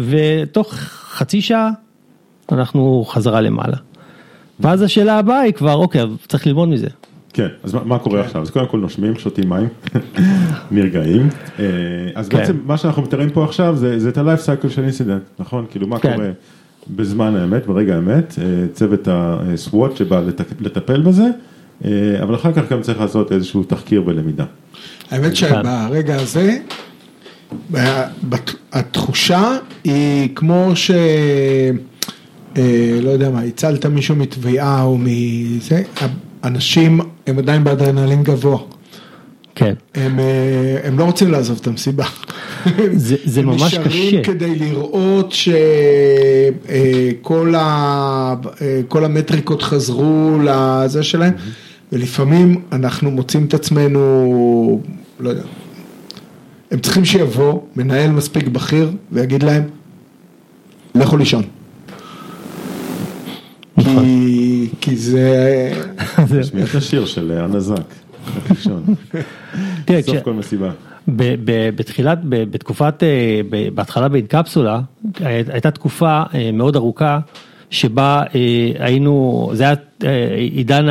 [0.00, 1.70] ותוך חצי שעה
[2.52, 3.76] אנחנו חזרה למעלה.
[4.60, 6.88] ואז השאלה הבאה היא כבר, אוקיי, צריך ללמוד מזה.
[7.32, 8.42] כן, אז מה קורה עכשיו?
[8.42, 9.68] אז קודם כל נושמים, שותים מים,
[10.70, 11.28] נרגעים.
[11.58, 11.64] אה,
[12.14, 12.38] אז כן.
[12.38, 15.66] בעצם מה שאנחנו מתארים פה עכשיו זה את ה-life cycle של אינסידנט, נכון?
[15.70, 16.12] כאילו מה כן.
[16.14, 16.30] קורה
[16.96, 20.22] בזמן האמת, ברגע האמת, אה, צוות ה-SWOT שבא
[20.60, 21.30] לטפל בזה, אה,
[22.22, 24.44] אבל אחר כך גם צריך לעשות איזשהו תחקיר ולמידה.
[25.10, 26.58] האמת שברגע הזה,
[28.72, 30.90] התחושה היא כמו ש...
[33.02, 35.82] לא יודע מה, הצלת מישהו מתביעה או מזה,
[36.44, 38.58] אנשים הם עדיין באדרנלין גבוה.
[39.54, 39.74] כן.
[39.94, 40.24] הם, אה,
[40.84, 42.04] הם לא רוצים לעזוב את המסיבה.
[42.92, 43.88] זה- זה ממש הם קשה.
[43.98, 45.32] נשארים כדי לראות
[47.12, 48.34] שכל ה,
[48.94, 51.32] אה, המטריקות חזרו לזה שלהם,
[51.92, 54.80] ולפעמים אנחנו מוצאים את עצמנו,
[55.20, 55.42] לא יודע,
[56.70, 59.62] הם צריכים שיבוא מנהל מספיק בכיר ויגיד להם,
[60.94, 61.42] לכו לישון.
[63.76, 64.04] נכון.
[64.04, 65.72] כי, כי זה...
[66.40, 67.84] תשמיע את השיר של הנזק.
[69.84, 70.70] תראה, סוף כל מסיבה.
[71.08, 73.08] ב- ב- בתחילת, ב- בתקופת, אה,
[73.50, 74.80] ב- בהתחלה באינקפסולה,
[75.20, 77.18] הי- הייתה תקופה אה, מאוד ארוכה
[77.72, 80.86] שבה אה, היינו, זה היה אה, עידן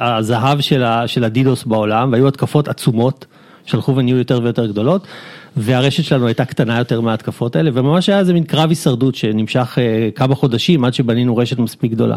[0.00, 3.26] הזהב של של ה DDoS בעולם, והיו התקפות עצומות
[3.66, 5.06] שהלכו ונהיו יותר ויותר גדולות,
[5.56, 10.08] והרשת שלנו הייתה קטנה יותר מההתקפות האלה, וממש היה איזה מין קרב הישרדות שנמשך אה,
[10.14, 12.16] כמה חודשים עד שבנינו רשת מספיק גדולה.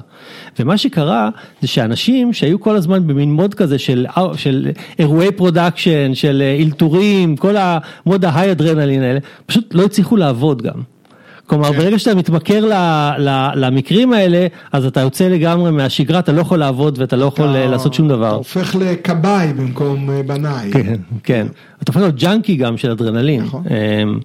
[0.59, 1.29] ומה שקרה
[1.61, 4.05] זה שאנשים שהיו כל הזמן במין mode כזה של,
[4.37, 10.17] של אירועי production, של אלתורים, כל ה mode ה high אדרנלין האלה, פשוט לא הצליחו
[10.17, 10.96] לעבוד גם.
[11.47, 12.73] כלומר ברגע שאתה מתמכר ל,
[13.19, 17.55] ל, למקרים האלה אז אתה יוצא לגמרי מהשגרה אתה לא יכול לעבוד ואתה לא יכול
[17.55, 18.35] אה, לעשות שום אתה דבר.
[18.35, 20.71] הופך לכבאי במקום אה, בנאי.
[20.71, 21.47] כן, כן.
[21.83, 23.43] אתה הופך להיות junkie גם של אדרנלין.
[23.43, 23.63] נכון.
[23.69, 24.19] אמ,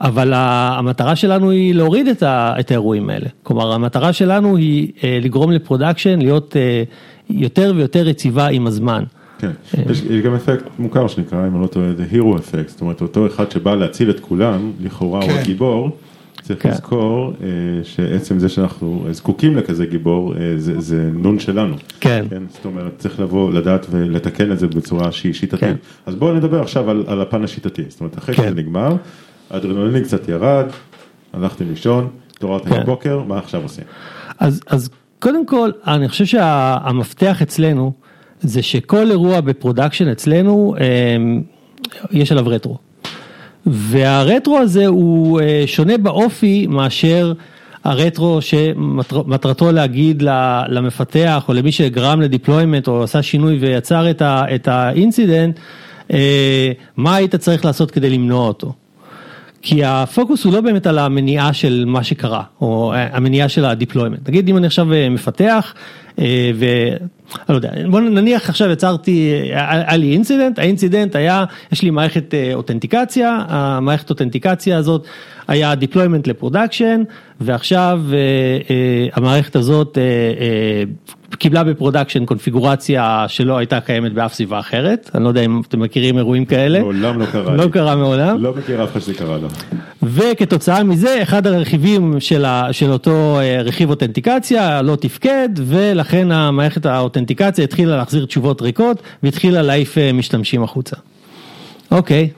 [0.00, 3.26] אבל המטרה שלנו היא להוריד את, ה, את האירועים האלה.
[3.42, 6.82] כלומר המטרה שלנו היא אה, לגרום ל production להיות אה,
[7.30, 9.04] יותר ויותר יציבה עם הזמן.
[9.38, 9.50] כן,
[9.90, 13.00] יש יש גם אפקט מוכר שנקרא, אם אני לא טועה, The Hero Effect, זאת אומרת
[13.00, 15.38] אותו אחד שבא להציל את כולם, לכאורה הוא כן.
[15.38, 15.90] הגיבור,
[16.42, 16.68] צריך כן.
[16.70, 17.46] לזכור אה,
[17.84, 21.74] שעצם זה שאנחנו זקוקים לכזה גיבור, אה, זה- זה נון שלנו.
[22.00, 22.24] כן.
[22.48, 25.60] זאת אומרת, צריך לבוא, לדעת ולתקן את זה בצורה שהיא שיטתית.
[25.60, 25.74] כן.
[26.06, 28.42] אז בואו נדבר עכשיו על על הפן השיטתי, זאת אומרת, אחרי כן.
[28.42, 28.96] שזה נגמר,
[29.50, 30.66] האדרנלין קצת ירד,
[31.32, 32.82] הלכתם לישון, התעוררתם כן.
[32.82, 33.84] בבוקר, מה עכשיו עושים?
[34.38, 37.92] אז, אז קודם כל, אני חושב שהמפתח אצלנו
[38.40, 40.74] זה שכל אירוע ב production אצלנו,
[42.10, 42.78] יש עליו רטרו.
[43.66, 47.32] והרטרו הזה הוא אה, שונה באופי מאשר
[47.84, 50.22] הרטרו שמטרתו להגיד
[50.68, 54.10] למפתח או למי שגרם ל deployment או עשה שינוי ויצר
[54.54, 55.58] את, ה incident,
[56.12, 58.72] אה, מה היית צריך לעשות כדי למנוע אותו.
[59.62, 64.28] כי הפוקוס הוא לא באמת על המניעה של מה שקרה, או המניעה של ה deployment.
[64.28, 65.74] נגיד אם אני עכשיו אה, מפתח,
[66.54, 66.66] ו...
[67.48, 72.34] לא יודע, בוא נניח עכשיו יצרתי, היה לי incident, ה incident היה, יש לי מערכת
[72.34, 75.06] אה, אותנטיקציה, המערכת אותנטיקציה הזאת
[75.48, 77.02] היה deployment ל production,
[77.40, 78.18] ועכשיו אה,
[78.70, 79.98] אה, המערכת הזאת
[81.38, 85.80] קיבלה ב production קונפיגורציה שלא הייתה קיימת באף סביבה אחרת, אני לא יודע אם אתם
[85.80, 86.80] מכירים אירועים כאלה.
[86.80, 87.70] מעולם לא קרה לא לי.
[87.70, 88.42] קרה מעולם.
[88.42, 89.48] לא מכיר אף אחד שזה קרה לו.
[90.02, 97.21] וכתוצאה מזה אחד הרכיבים של, ה, של אותו רכיב אותנטיקציה לא תפקד ולכן המערכת האותנטיקציה
[97.64, 100.96] התחילה להחזיר תשובות ריקות והתחילה להעיף אה, משתמשים החוצה.
[101.90, 102.28] אוקיי.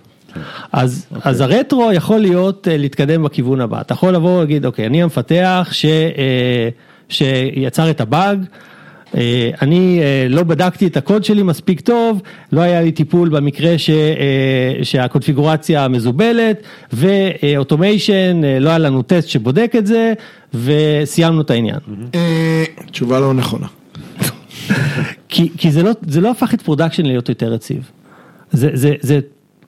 [0.72, 5.02] אז, אז הרטרו יכול להיות אה, להתקדם בכיוון הבא, אתה יכול לבוא ולהגיד אוקיי אני
[5.02, 6.68] המפתח ש, אה,
[7.08, 8.44] שיצר את הבאג,
[9.16, 13.78] אה, אני אה, לא בדקתי את הקוד שלי מספיק טוב, לא היה לי טיפול במקרה
[13.78, 16.62] ש, אה, שהקונפיגורציה מזובלת
[16.92, 20.12] ו automation, לא היה לנו טסט שבודק את זה
[20.54, 21.78] וסיימנו את העניין.
[22.14, 23.66] אה, תשובה לא נכונה.
[25.34, 27.90] כי, כי זה, לא, זה לא הפך את production להיות יותר יציב.
[28.52, 29.20] זה, זה, זה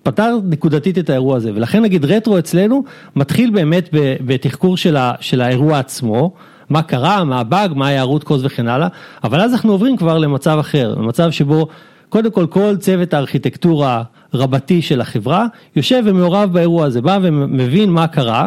[0.03, 2.85] פתר נקודתית את האירוע הזה, ולכן נגיד רטרו אצלנו
[3.17, 3.89] מתחיל באמת
[4.27, 6.33] בתחקור של, ה, של האירוע עצמו,
[6.71, 8.89] מה קרה, מה הבאג, מה היה ה root cause וכן הלאה,
[9.25, 11.69] אבל אז אנחנו עוברים כבר למצב אחר, למצב שבו
[12.09, 14.03] קודם כל כל צוות הארכיטקטורה
[14.35, 18.47] רבתי של החברה יושב ומעורב באירוע הזה, בא ומבין מה קרה,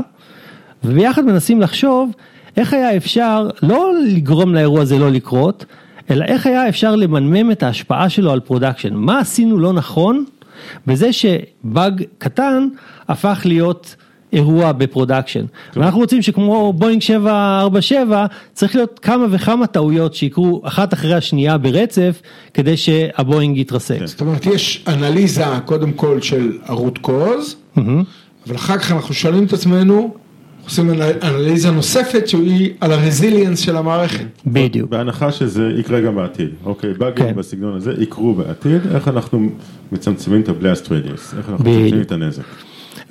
[0.84, 2.12] וביחד מנסים לחשוב
[2.58, 5.66] איך היה אפשר לא לגרום לאירוע הזה לא לקרות,
[6.10, 10.26] אלא איך היה אפשר למנמם את ההשפעה שלו על production, מה עשינו לא נכון?
[10.88, 12.68] בזה שבאג קטן
[13.08, 13.96] הפך להיות
[14.34, 15.46] אירוע ב production.
[15.76, 22.22] ואנחנו רוצים שכמו בואינג 747 צריך להיות כמה וכמה טעויות שיקרו אחת אחרי השנייה ברצף
[22.54, 24.06] כדי שהבואינג יתרסק.
[24.06, 27.56] זאת אומרת, יש אנליזה קודם כל של הרוט קוז,
[28.48, 30.14] אבל אחר כך אנחנו שואלים את עצמנו,
[30.70, 34.26] עושים אנ- אנליזה נוספת שהיא על הרזיליאנס של המערכת.
[34.48, 34.90] בדיוק.
[34.90, 37.36] בהנחה שזה יקרה גם בעתיד, אוקיי, באגים כן.
[37.36, 39.50] בסגנון הזה יקרו בעתיד, איך אנחנו
[39.92, 41.66] מצמצמים את הבלאסט רדיוס, איך אנחנו.
[41.70, 42.44] מצמצמים את הנזק.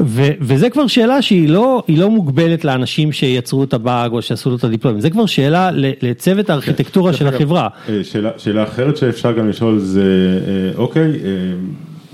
[0.00, 4.56] ו- וזה כבר שאלה שהיא לא, לא מוגבלת לאנשים שיצרו את הבאג או שעשו לו
[4.56, 7.68] את הדיפלומים, זה כבר שאלה ל- לצוות הארכיטקטורה של אגב, החברה.
[7.88, 10.02] אה, שאלה, שאלה אחרת שאפשר גם לשאול זה,
[10.46, 11.10] אה, אוקיי, אה,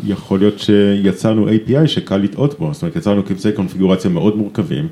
[0.06, 4.88] יכול להיות שיצרנו API שקל לטעות בו, זאת אומרת יצרנו קבצי קונפיגורציה מאוד מורכבים,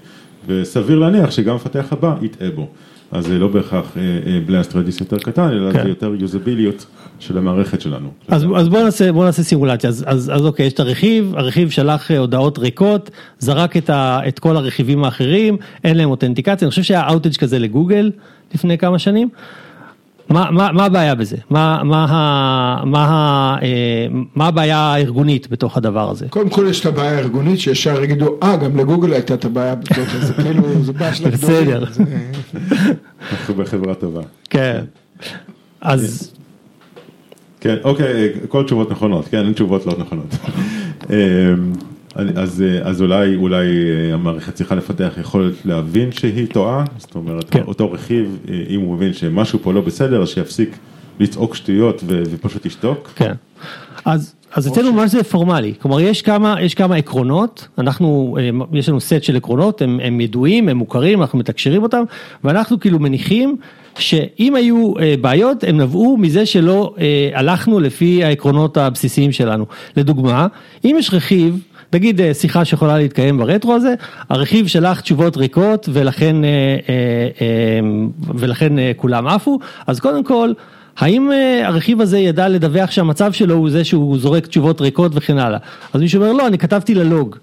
[0.46, 2.68] וסביר להניח שגם המפתח הבא יטעה בו.
[3.12, 3.96] אז זה לא בהכרח
[4.46, 5.82] בלאסט רדיס יותר קטן, אלא כן.
[5.82, 6.86] זה יותר יוזביליות
[7.18, 8.10] של המערכת שלנו.
[8.28, 11.70] אז, אז בוא נעשה, בוא נעשה סימולציה, אז, אז, אז אוקיי, יש את הרכיב, הרכיב
[11.70, 16.70] שלח אה, הודעות ריקות, זרק את, ה, את כל הרכיבים האחרים, אין להם אותנטיקציה, אני
[16.70, 18.10] חושב שהיה אאוטג' כזה לגוגל
[18.54, 19.28] לפני כמה שנים.
[20.28, 21.36] מה, מה, מה הבעיה בזה?
[21.50, 22.06] מה, מה,
[22.84, 26.26] מה, אה, מה הבעיה הארגונית בתוך הדבר הזה?
[26.30, 30.26] קודם כל יש את הבעיה הארגונית שישר יגידו, אה, גם לגוגל הייתה את הבעיה אז
[30.26, 31.70] זה כאילו, זה בעיה של הגדולים.
[33.32, 34.22] אנחנו בחברה טובה.
[34.50, 34.84] כן.
[35.80, 36.32] אז
[37.60, 40.34] כן, אוקיי, כל תשובות נכונות, כן, אין תשובות לא נכונות.
[42.14, 47.50] אז, אה, אז אולי, אולי אה, המערכת צריכה לפתח יכולת להבין שהיא טועה, זאת אומרת,
[47.50, 47.62] כן.
[47.62, 50.76] אותו רכיב, אה, אם הוא מבין שמשהו פה לא בסדר, אז שיפסיק
[51.20, 53.10] לצעוק שטויות ו- ופשוט ישתוק.
[53.16, 53.32] כן.
[54.04, 58.36] אז, אז אצלנו מה זה פורמלי, כלומר יש כמה, יש כמה עקרונות, אנחנו,
[58.72, 62.02] יש לנו סט של עקרונות, הם, הם ידועים, הם מוכרים, אנחנו מתקשרים אותם,
[62.44, 63.56] ואנחנו כאילו מניחים
[63.98, 66.94] שאם היו בעיות, הם נבעו מזה שלא
[67.34, 69.66] הלכנו לפי העקרונות הבסיסיים שלנו.
[69.96, 70.46] לדוגמה,
[70.84, 71.58] אם יש רכיב,
[71.92, 73.94] נגיד אה, שיחה שיכולה להתקיים ברטרו הזה,
[74.28, 76.50] הרכיב שלח תשובות ריקות ולכן, אה,
[77.40, 77.80] אה,
[78.34, 80.52] ולכן כולם עפו, אז קודם כל,
[80.98, 81.30] האם
[81.64, 85.58] הרכיב הזה ידע לדווח שהמצב שלו הוא זה שהוא זורק תשובות ריקות וכן הלאה?
[85.92, 87.36] אז מישהו אומר לא, אני כתבתי ללוג.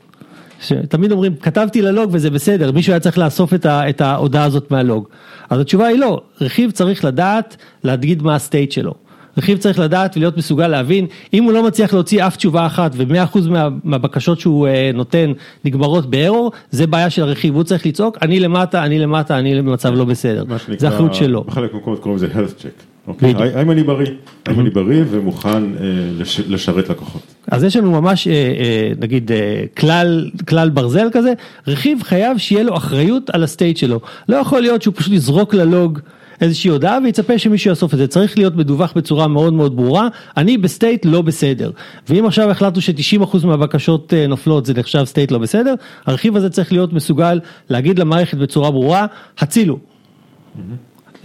[0.90, 4.72] תמיד אומרים כתבתי ללוג וזה בסדר, מישהו היה צריך לאסוף את, ה, את ההודעה הזאת
[4.72, 5.08] מהלוג.
[5.50, 8.94] אז התשובה היא לא, רכיב צריך לדעת להגיד מה הסטייט שלו.
[9.38, 13.40] רכיב צריך לדעת ולהיות מסוגל להבין, אם הוא לא מצליח להוציא אף תשובה אחת ו-100%
[13.50, 15.32] מה, מהבקשות שהוא אה, נותן
[15.66, 19.94] נגמרות בארור, זה בעיה של הרכיב, הוא צריך לצעוק, אני למטה, אני למטה, אני במצב
[19.94, 20.44] לא בסדר.
[20.78, 21.44] זה אחריות שלו.
[21.44, 22.84] בחלק מהמקומות קוראים לזה health check.
[23.08, 23.34] אוקיי?
[23.34, 23.56] בדיוק.
[23.56, 24.08] האם אני בריא?
[24.46, 25.80] האם אני בריא ומוכן אה,
[26.20, 27.22] לש- לשרת לקוחות?
[27.52, 31.34] אז יש לנו ממש אה, אה, נגיד אה, כלל, כלל ברזל כזה,
[31.68, 34.00] רכיב חייב שיהיה לו אחריות על ה state שלו.
[34.30, 36.00] לא יכול להיות שהוא פשוט יזרוק ל log
[36.42, 40.58] איזושהי הודעה ויצפה שמישהו יאסוף את זה, צריך להיות מדווח בצורה מאוד מאוד ברורה, אני
[40.58, 41.72] ב state לא בסדר.
[42.10, 45.74] ואם עכשיו החלטנו ש-90% מהבקשות אה, נופלות זה נחשב סטייט לא בסדר,
[46.06, 49.06] הרכיב הזה צריך להיות מסוגל להגיד למערכת בצורה ברורה,
[49.40, 49.80] הצילו.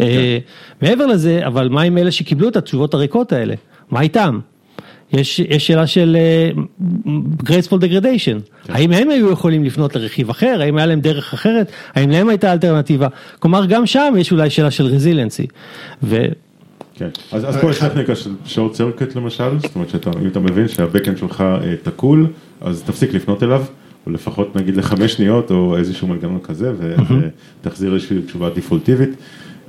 [0.01, 0.39] אה,
[0.83, 3.55] מעבר לזה, אבל מה עם אלה שקיבלו את התשובות הריקות האלה?
[3.91, 4.41] מה איתם?
[5.15, 6.17] יש, יש שאלה של
[6.55, 6.81] uh,
[7.43, 12.11] graceful degradation, האם הם היו יכולים לפנות לרכיב אחר, האם היה להם דרך אחרת, האם
[12.11, 15.47] להם הייתה אלטרנטיבה, כלומר גם שם יש אולי שאלה של רזילנסי.
[16.03, 16.25] ו...
[16.95, 20.69] כן, אז, אז פה יש טכניקה של שורט סרקט למשל, זאת אומרת שאם אתה מבין
[20.69, 22.27] שהבקאנד שלך אה, תקול,
[22.61, 23.65] אז תפסיק לפנות אליו,
[24.07, 26.73] או לפחות נגיד לחמש שניות או איזשהו מנגנון כזה,
[27.61, 29.11] ותחזיר איזושהי תשובה דפולטיבית.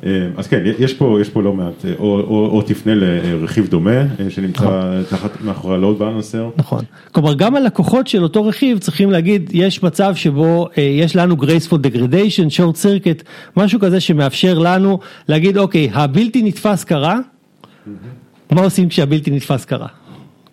[0.06, 3.68] אה, אז כן, יש פה, יש פה לא מעט, אה, או, או, או תפנה לרכיב
[3.68, 6.58] דומה אה, שנמצא תחת, מאחורי ה-load balancer.
[6.58, 11.76] נכון, כלומר גם הלקוחות של אותו רכיב צריכים להגיד יש מצב שבו יש לנו graceful
[11.76, 13.24] degradation, short circuit,
[13.58, 17.20] משהו כזה שמאפשר לנו להגיד אוקיי הבלתי נתפס קרה,
[18.52, 19.88] מה עושים כשהבלתי נתפס קרה?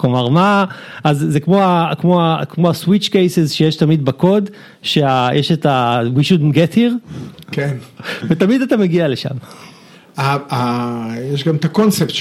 [0.02, 0.64] כלומר מה,
[1.04, 1.62] אז זה כמו,
[2.00, 4.50] כמו, כמו ה-switch cases שיש תמיד בקוד,
[4.82, 7.12] שיש את ה- we shouldn't get here,
[7.52, 7.76] כן.
[8.28, 9.34] ותמיד אתה מגיע לשם.
[11.34, 12.12] יש גם את הקונספט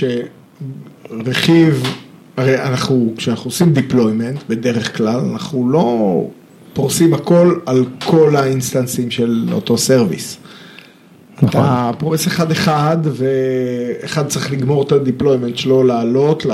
[1.09, 1.83] שרכיב,
[2.37, 6.21] הרי אנחנו, כשאנחנו עושים deployment בדרך כלל, אנחנו לא
[6.73, 10.37] פורסים הכל על כל האינסטנסים של אותו service.
[11.41, 11.49] נכון.
[11.61, 16.45] אתה פורס אחד אחד, ואחד צריך לגמור את ה deployment שלו, לעלות,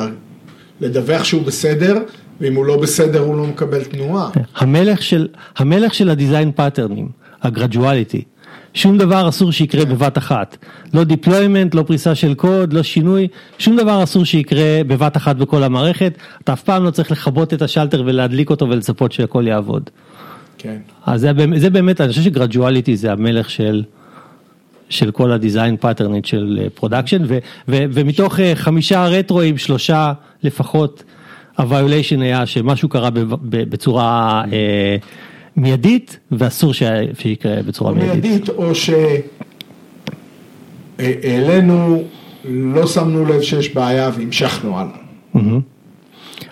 [0.82, 1.98] לדווח שהוא בסדר,
[2.42, 4.30] ואם הוא לא בסדר הוא לא מקבל תנועה.
[4.56, 7.10] המלך של, המלך של ה design פאטרנים,
[7.42, 8.24] ה graduality,
[8.74, 10.58] שום דבר אסור שיקרה בבת אחת,
[10.94, 15.64] לא deployment, לא פריסה של קוד, לא שינוי, שום דבר אסור שיקרה בבת אחת בכל
[15.64, 19.90] המערכת, אתה אף פעם לא צריך לכבות את השלטר ולהדליק אותו ולצפות שהכל יעבוד.
[20.58, 20.78] כן.
[21.06, 23.84] אז זה, זה באמת, אני חושב ש graduality זה המלך של,
[24.90, 27.24] של כל ה design patterns של production,
[27.68, 31.04] ומתוך אה, חמישה retroאים, שלושה לפחות,
[31.58, 34.96] ה violation היה שמשהו קרה ב- ב- בצורה אה,
[35.56, 38.24] מיידית, ואסור שיקרה בצורה מיידית.
[38.24, 38.72] מיידית, או
[41.00, 42.04] שהעלינו,
[42.46, 44.98] לא שמנו לב שיש בעיה והמשכנו הלאה.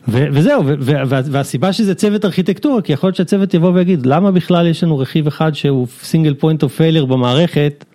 [0.07, 4.05] ו- וזהו, ו- ו- וה- והסיבה שזה צוות ארכיטקטורה, כי יכול להיות שהצוות יבוא ויגיד,
[4.05, 7.85] למה בכלל יש לנו רכיב אחד שהוא single point of failure במערכת,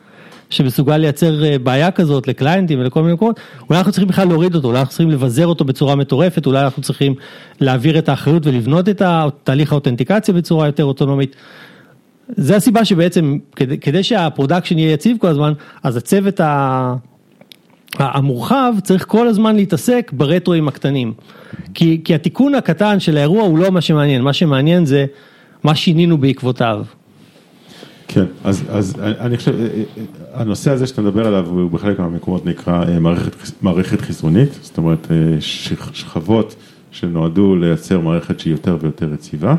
[0.51, 4.55] שמסוגל לייצר אה, בעיה כזאת ל clientים ולכל מיני מקומות, אולי אנחנו צריכים בכלל להוריד
[4.55, 7.15] אותו, אולי אנחנו צריכים לבזר אותו בצורה מטורפת, אולי אנחנו צריכים
[7.61, 9.03] להעביר את האחריות ולבנות את
[9.45, 11.37] תהליך האותנטיקציה בצורה יותר אוטונומית.
[12.37, 16.95] זה הסיבה שבעצם כדי, כדי שה production יהיה יציב כל הזמן, אז הצוות ה...
[17.99, 21.13] המורחב צריך כל הזמן להתעסק ברטרואים הקטנים.
[21.75, 25.07] כי, כי התיקון הקטן של האירוע הוא לא מה שמעניין, מה שמעניין זה
[25.65, 26.85] מה שינינו בעקבותיו.
[28.09, 29.55] כן, אז, אז אני חושב,
[30.35, 35.07] הנושא הזה שאתה מדבר עליו הוא בחלק מהמקומות נקרא מערכת, מערכת חיסונית, זאת אומרת
[35.93, 36.57] שכבות
[36.91, 39.55] שנועדו לייצר מערכת שהיא יותר ויותר יציבה.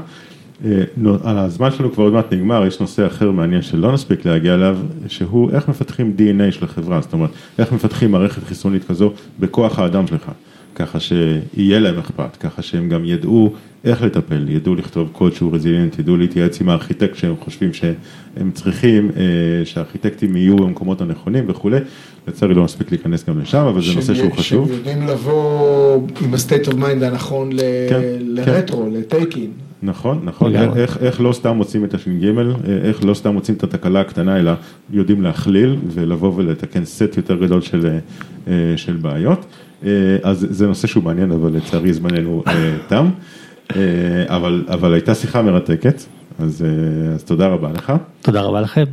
[1.23, 5.51] הזמן שלנו כבר עוד מעט נגמר, יש נושא אחר מעניין שלא נספיק להגיע אליו, שהוא
[5.51, 10.31] איך מפתחים DNA של החברה, זאת אומרת, איך מפתחים מערכת חיסונית כזו בכוח האדם שלך.
[10.75, 13.53] ככה שיהיה להם אכפת, ככה שהם גם ידעו
[13.83, 19.11] איך לטפל, ידעו לכתוב קוד שהוא רזיליאנט, ידעו להתייעץ עם הארכיטקט שהם חושבים שהם צריכים,
[19.17, 21.77] אה, שהארכיטקטים יהיו במקומות הנכונים וכולי,
[22.27, 24.67] לצערי לא מספיק להיכנס גם לשם, אבל זה נושא שהוא חשוב.
[24.67, 27.49] שהם יודעים לבוא עם ה-state of mind הנכון
[27.89, 28.93] כן, לרטרו, כן.
[28.93, 29.51] לטייקין.
[29.83, 32.43] נכון, נכון, איך, איך לא סתם מוצאים את הש"ג, אה,
[32.83, 34.51] איך לא סתם מוצאים את התקלה הקטנה, אלא
[34.91, 37.97] יודעים להכליל ולבוא ולתקן סט יותר גדול של,
[38.47, 39.45] אה, של בעיות.
[39.85, 43.09] אה, אז זה נושא שהוא מעניין, אבל לצערי זמננו אה, תם.
[43.75, 43.81] אה,
[44.27, 46.01] אבל, אבל הייתה שיחה מרתקת,
[46.39, 46.65] אז,
[47.15, 47.93] אז תודה רבה לך.
[48.21, 48.83] תודה רבה לכם.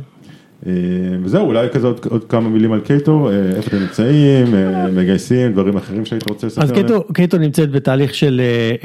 [1.23, 4.47] וזהו, אולי כזה עוד, עוד כמה מילים על Cato, איפה אתם נמצאים,
[4.95, 8.41] מגייסים, דברים אחרים שהיית רוצה לספר אז קייטו, קייטו נמצאת בתהליך של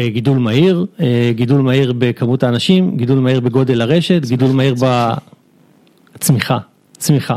[0.06, 0.86] גידול מהיר,
[1.30, 4.74] גידול מהיר בכמות האנשים, גידול מהיר בגודל הרשת, גידול מהיר
[6.14, 6.58] בצמיחה,
[6.98, 7.36] צמיחה.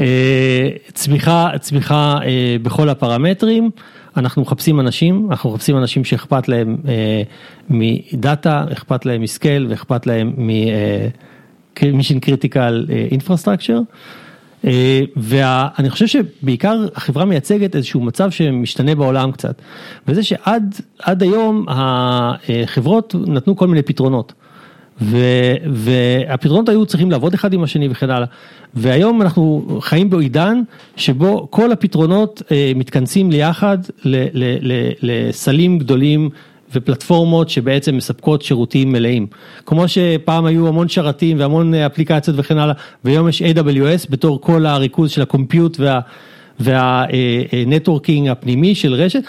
[0.00, 3.70] אה, צמיחה, צמיחה אה, בכל הפרמטרים,
[4.16, 7.22] אנחנו מחפשים אנשים, אנחנו מחפשים אנשים שאכפת להם אה,
[7.68, 13.80] מדאטה, אכפת להם מסקייל ואכפת להם מ-mission critical infrastructure.
[15.16, 19.62] ואני חושב שבעיקר החברה מייצגת איזשהו מצב שמשתנה בעולם קצת,
[20.08, 24.32] וזה שעד היום החברות נתנו כל מיני פתרונות.
[25.02, 25.18] ו,
[25.72, 28.26] והפתרונות היו צריכים לעבוד אחד עם השני וכן הלאה.
[28.74, 30.60] והיום אנחנו חיים בעידן
[30.96, 36.30] שבו כל הפתרונות אה, מתכנסים ליחד ל, ל, ל, לסלים גדולים
[36.74, 39.26] ופלטפורמות שבעצם מספקות שירותים מלאים.
[39.66, 42.74] כמו שפעם היו המון שרתים והמון אפליקציות וכן הלאה,
[43.04, 46.00] והיום יש AWS בתור כל הריכוז של הקומפיוט וה...
[46.60, 49.22] וה networking הפנימי של רשת,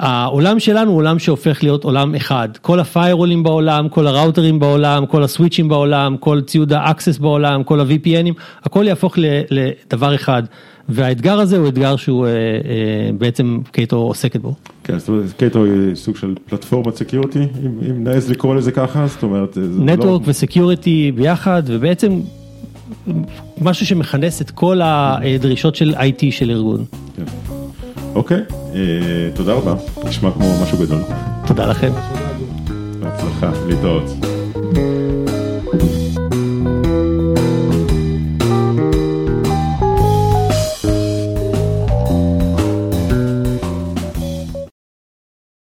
[0.00, 5.06] העולם שלנו הוא עולם שהופך להיות עולם אחד, כל ה firewallים בעולם, כל הראוטרים בעולם,
[5.06, 8.34] כל ה switchים בעולם, כל ציוד ה access בעולם, כל ה-VPNים,
[8.64, 9.14] הכל יהפוך
[9.50, 10.42] לדבר אחד.
[10.88, 14.54] והאתגר הזה הוא אתגר שהוא אה, אה, בעצם Cato עוסקת בו.
[14.84, 19.06] כן, זאת אומרת, Cato היא סוג של פלטפורמת security, אם, אם נעז לקרוא לזה ככה,
[19.06, 19.58] זאת אומרת...
[19.78, 20.30] network לא...
[20.30, 22.20] ו security ביחד, ובעצם
[23.60, 26.84] משהו שמכנס את כל הדרישות של IT של ארגון.
[27.16, 27.59] כן.
[28.14, 28.40] אוקיי,
[28.74, 28.80] אה,
[29.34, 31.00] תודה רבה, נשמע כמו משהו גדול.
[31.46, 31.92] תודה לכם.
[33.00, 34.04] בהצלחה, להתראות.